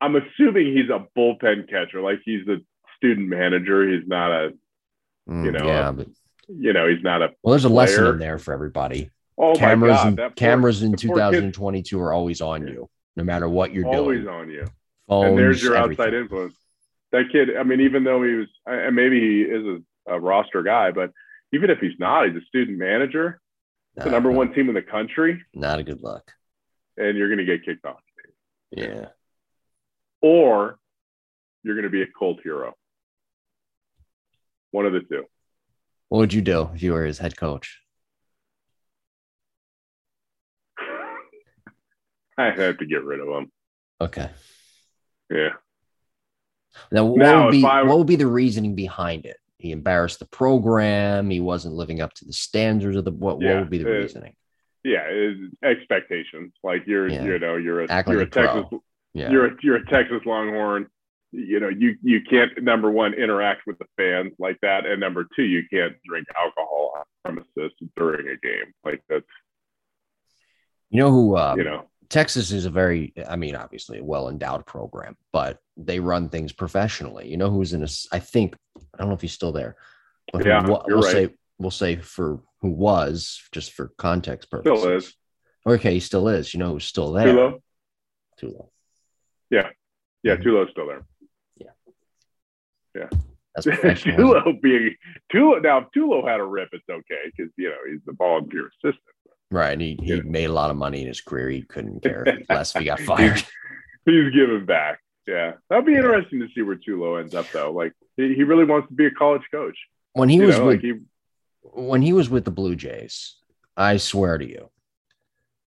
[0.00, 2.56] I'm assuming he's a bullpen catcher, like he's a
[2.96, 3.86] student manager.
[3.86, 4.50] He's not a,
[5.28, 6.08] mm, you know, yeah, but
[6.48, 7.28] you know, he's not a.
[7.42, 9.10] well, there's a lesson in there for everybody.
[9.42, 12.66] Oh cameras my God, and poor- cameras in the poor kid 2022 are always on
[12.68, 14.28] you, no matter what you're always doing.
[14.28, 14.66] Always on you.
[15.08, 16.04] Phones, and there's your everything.
[16.06, 16.54] outside influence.
[17.12, 19.64] That kid, I mean, even though he was, and maybe he is
[20.06, 21.10] a, a roster guy, but
[21.52, 23.40] even if he's not, he's a student manager,
[23.96, 26.30] the number no, one team in the country, Not a good look.
[26.96, 27.96] and you're going to get kicked off,
[28.70, 29.06] Yeah.
[30.20, 30.78] or
[31.64, 32.74] you're going to be a cult hero.
[34.70, 35.24] One of the two.
[36.08, 37.80] What would you do if you were his head coach?
[42.38, 43.52] I have to get rid of him.
[44.00, 44.30] Okay.
[45.30, 45.50] Yeah.
[46.90, 49.36] Now, what Now, would be I- what would be the reasoning behind it?
[49.58, 51.28] He embarrassed the program.
[51.28, 53.10] He wasn't living up to the standards of the.
[53.10, 54.34] What, Yeah, what would be the uh, reasoning?
[54.82, 56.54] Yeah, it's expectations.
[56.62, 57.24] Like you're, Yeah.
[57.24, 58.64] you know, you're a, you're a a Texas.
[59.12, 59.30] Yeah.
[59.30, 60.86] you're a, you're a Texas Longhorn.
[61.32, 65.26] You know, you you can't number one interact with the fans like that, and number
[65.36, 68.72] two, you can't drink alcohol on premises during a game.
[68.84, 69.26] Like that's
[70.88, 71.36] you know who?
[71.36, 75.58] Um, you know, Texas is a very, I mean, obviously a well endowed program, but
[75.76, 77.28] they run things professionally.
[77.28, 79.76] You know who's in a, I think, I don't know if he's still there,
[80.32, 81.12] but Yeah, you're we'll right.
[81.12, 84.80] say, we'll say for who was, just for context purposes.
[84.80, 85.14] still is
[85.66, 86.52] Okay, he still is.
[86.52, 87.26] You know who's still there?
[87.28, 87.60] Tulo.
[88.40, 88.68] Tulo.
[89.50, 89.70] Yeah,
[90.36, 90.42] Mhm.
[90.42, 91.06] Tulo's still there.
[91.56, 91.70] Yeah.
[92.94, 93.08] Yeah.
[93.54, 93.66] That's.
[94.04, 94.94] Tulo being
[95.32, 98.66] Tulo now, if Tulo had a rip, it's okay because you know he's the volunteer
[98.68, 99.14] assistant.
[99.50, 99.72] Right.
[99.72, 100.22] And he, he Yeah.
[100.24, 101.48] made a lot of money in his career.
[101.50, 103.42] He couldn't care less if he got fired.
[104.06, 105.00] He's giving back.
[105.26, 107.72] Yeah, that'd be interesting to see where Tulo ends up though.
[107.72, 109.76] Like he, he really wants to be a college coach.
[110.14, 110.94] When he you was know, with like he
[111.62, 113.36] when he was with the Blue Jays,
[113.76, 114.70] I swear to you,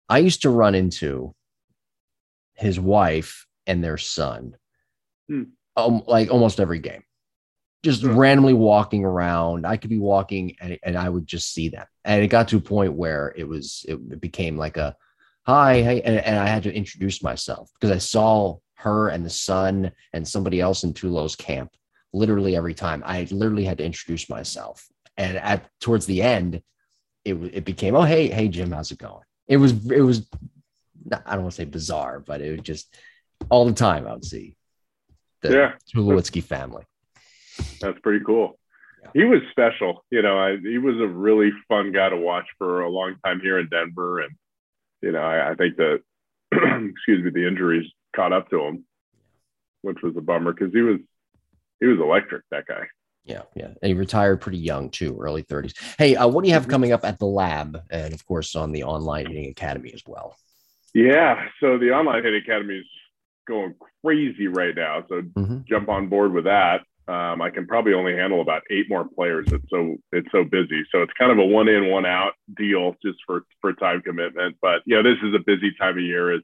[0.10, 1.36] I used to run into
[2.56, 4.56] his wife and their son,
[5.30, 5.44] Hmm.
[5.76, 7.04] um, like almost every game,
[7.84, 8.16] just Hmm.
[8.18, 9.66] randomly walking around.
[9.66, 11.86] I could be walking and, and I would just see them.
[12.06, 14.96] And it got to a point where it was, it became like a
[15.44, 19.30] hi, hey, and, and I had to introduce myself because I saw her and the
[19.30, 21.72] son and somebody else in Tulo's camp
[22.14, 23.02] literally every time.
[23.06, 24.88] I literally had to introduce myself.
[25.18, 26.62] And at towards the end,
[27.26, 29.24] it it became, oh hey hey Jim, how's it going?
[29.48, 30.28] It was it was
[31.12, 32.96] I don't want to say bizarre, but it was just
[33.50, 34.56] all the time I would see
[35.42, 35.74] the Yeah.
[35.94, 36.84] Tulowitzki family.
[37.82, 38.60] That's pretty cool.
[39.02, 39.10] Yeah.
[39.14, 40.06] He was special.
[40.12, 43.40] You know, I, he was a really fun guy to watch for a long time
[43.42, 44.20] here in Denver.
[44.22, 44.36] And,
[45.02, 46.02] you know, I, I think that,
[46.52, 48.86] excuse me, the injuries caught up to him,
[49.82, 51.00] which was a bummer because he was,
[51.80, 52.84] he was electric, that guy.
[53.24, 53.68] Yeah, yeah.
[53.68, 55.74] And he retired pretty young too, early 30s.
[55.98, 56.72] Hey, uh, what do you have Mhm.
[56.72, 60.36] coming up at the lab and of course on the online hitting academy as well?
[60.94, 61.48] Yeah.
[61.60, 62.86] So the online hit academy is
[63.48, 65.06] going crazy right now.
[65.08, 65.66] So Mhm.
[65.66, 66.82] jump on board with that.
[67.08, 69.48] Um, I can probably only handle about eight more players.
[69.52, 70.84] It's so it's so busy.
[70.92, 74.58] So it's kind of a one in one out deal just for for time commitment.
[74.62, 76.42] But you know this is a busy time of year as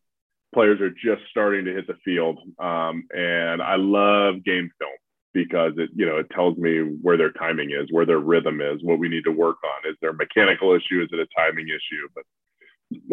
[0.54, 2.40] players are just starting to hit the field.
[2.60, 4.92] Um, and I love game film
[5.34, 8.84] because it you know it tells me where their timing is, where their rhythm is,
[8.84, 9.92] what we need to work on.
[9.92, 11.02] Is there a mechanical issue?
[11.02, 12.08] Is it a timing issue?
[12.16, 12.24] But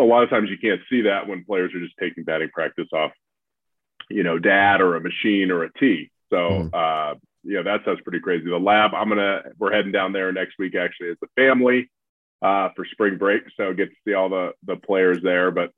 [0.02, 2.88] a lot of times you can't see that when players are just taking batting practice
[2.92, 3.12] off,
[4.08, 6.10] you know, dad or a machine or a tee.
[6.30, 6.74] So, Mhm.
[6.74, 7.14] uh,
[7.44, 8.46] yeah, that sounds pretty crazy.
[8.48, 11.90] The lab, I'm gonna, we're heading down there next week actually as a family
[12.42, 15.50] uh, for spring break, so get to see all the the players there.
[15.50, 15.72] But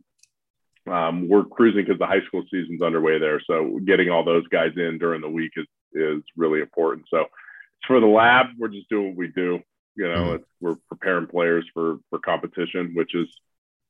[0.90, 4.72] um, we're cruising because the high school season's underway there, so getting all those guys
[4.76, 7.06] in during the week is is really important.
[7.10, 7.26] So,
[7.86, 9.60] for the lab, we're just doing what we do.
[9.96, 10.34] You know, Mhm.
[10.36, 13.28] it's, we're preparing players for for competition, which is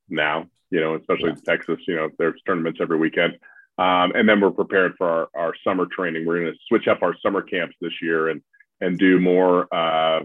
[0.09, 0.49] now.
[0.71, 1.79] You know, especially in Texas.
[1.87, 3.39] You know, there's tournaments every weekend.
[3.79, 6.25] Um, and then we're prepared for our, our summer training.
[6.27, 8.43] We're going to switch up our summer camps this year and
[8.81, 10.21] and do more uh,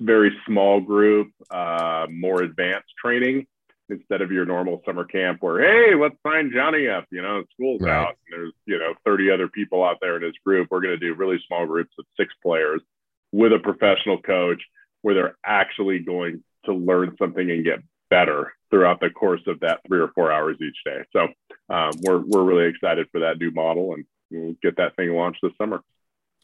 [0.00, 3.46] very small group, uh, more advanced training
[3.88, 7.04] instead of your normal summer camp where, hey, let's sign Johnny up.
[7.10, 7.92] You know, school's right.
[7.92, 8.16] out.
[8.30, 10.68] And there's, you know, 30 other people out there in his group.
[10.70, 12.80] We're going to do really small groups of six players
[13.32, 14.62] with a professional coach
[15.02, 19.80] where they're actually going to learn something and get better throughout the course of that
[19.86, 21.04] three or four hours each day.
[21.12, 21.28] So
[21.68, 25.40] um, we're, we're really excited for that new model and we'll get that thing launched
[25.42, 25.82] this summer.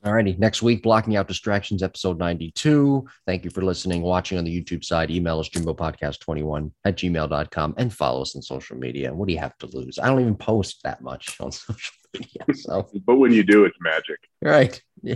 [0.04, 0.36] All righty.
[0.38, 3.04] Next week, Blocking Out Distractions, episode 92.
[3.26, 5.10] Thank you for listening, watching on the YouTube side.
[5.10, 9.12] Email us jimbopodcast21 at gmail.com and follow us on social media.
[9.12, 9.98] What do you have to lose?
[9.98, 12.07] I don't even post that much on social media.
[12.54, 12.88] So.
[13.06, 14.18] but when you do, it's magic.
[14.42, 14.80] Right.
[15.00, 15.14] Yeah.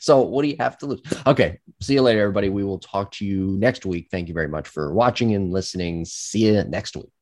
[0.00, 1.02] So what do you have to lose?
[1.26, 1.60] Okay.
[1.82, 2.48] See you later, everybody.
[2.48, 4.08] We will talk to you next week.
[4.10, 6.06] Thank you very much for watching and listening.
[6.06, 7.12] See you next week.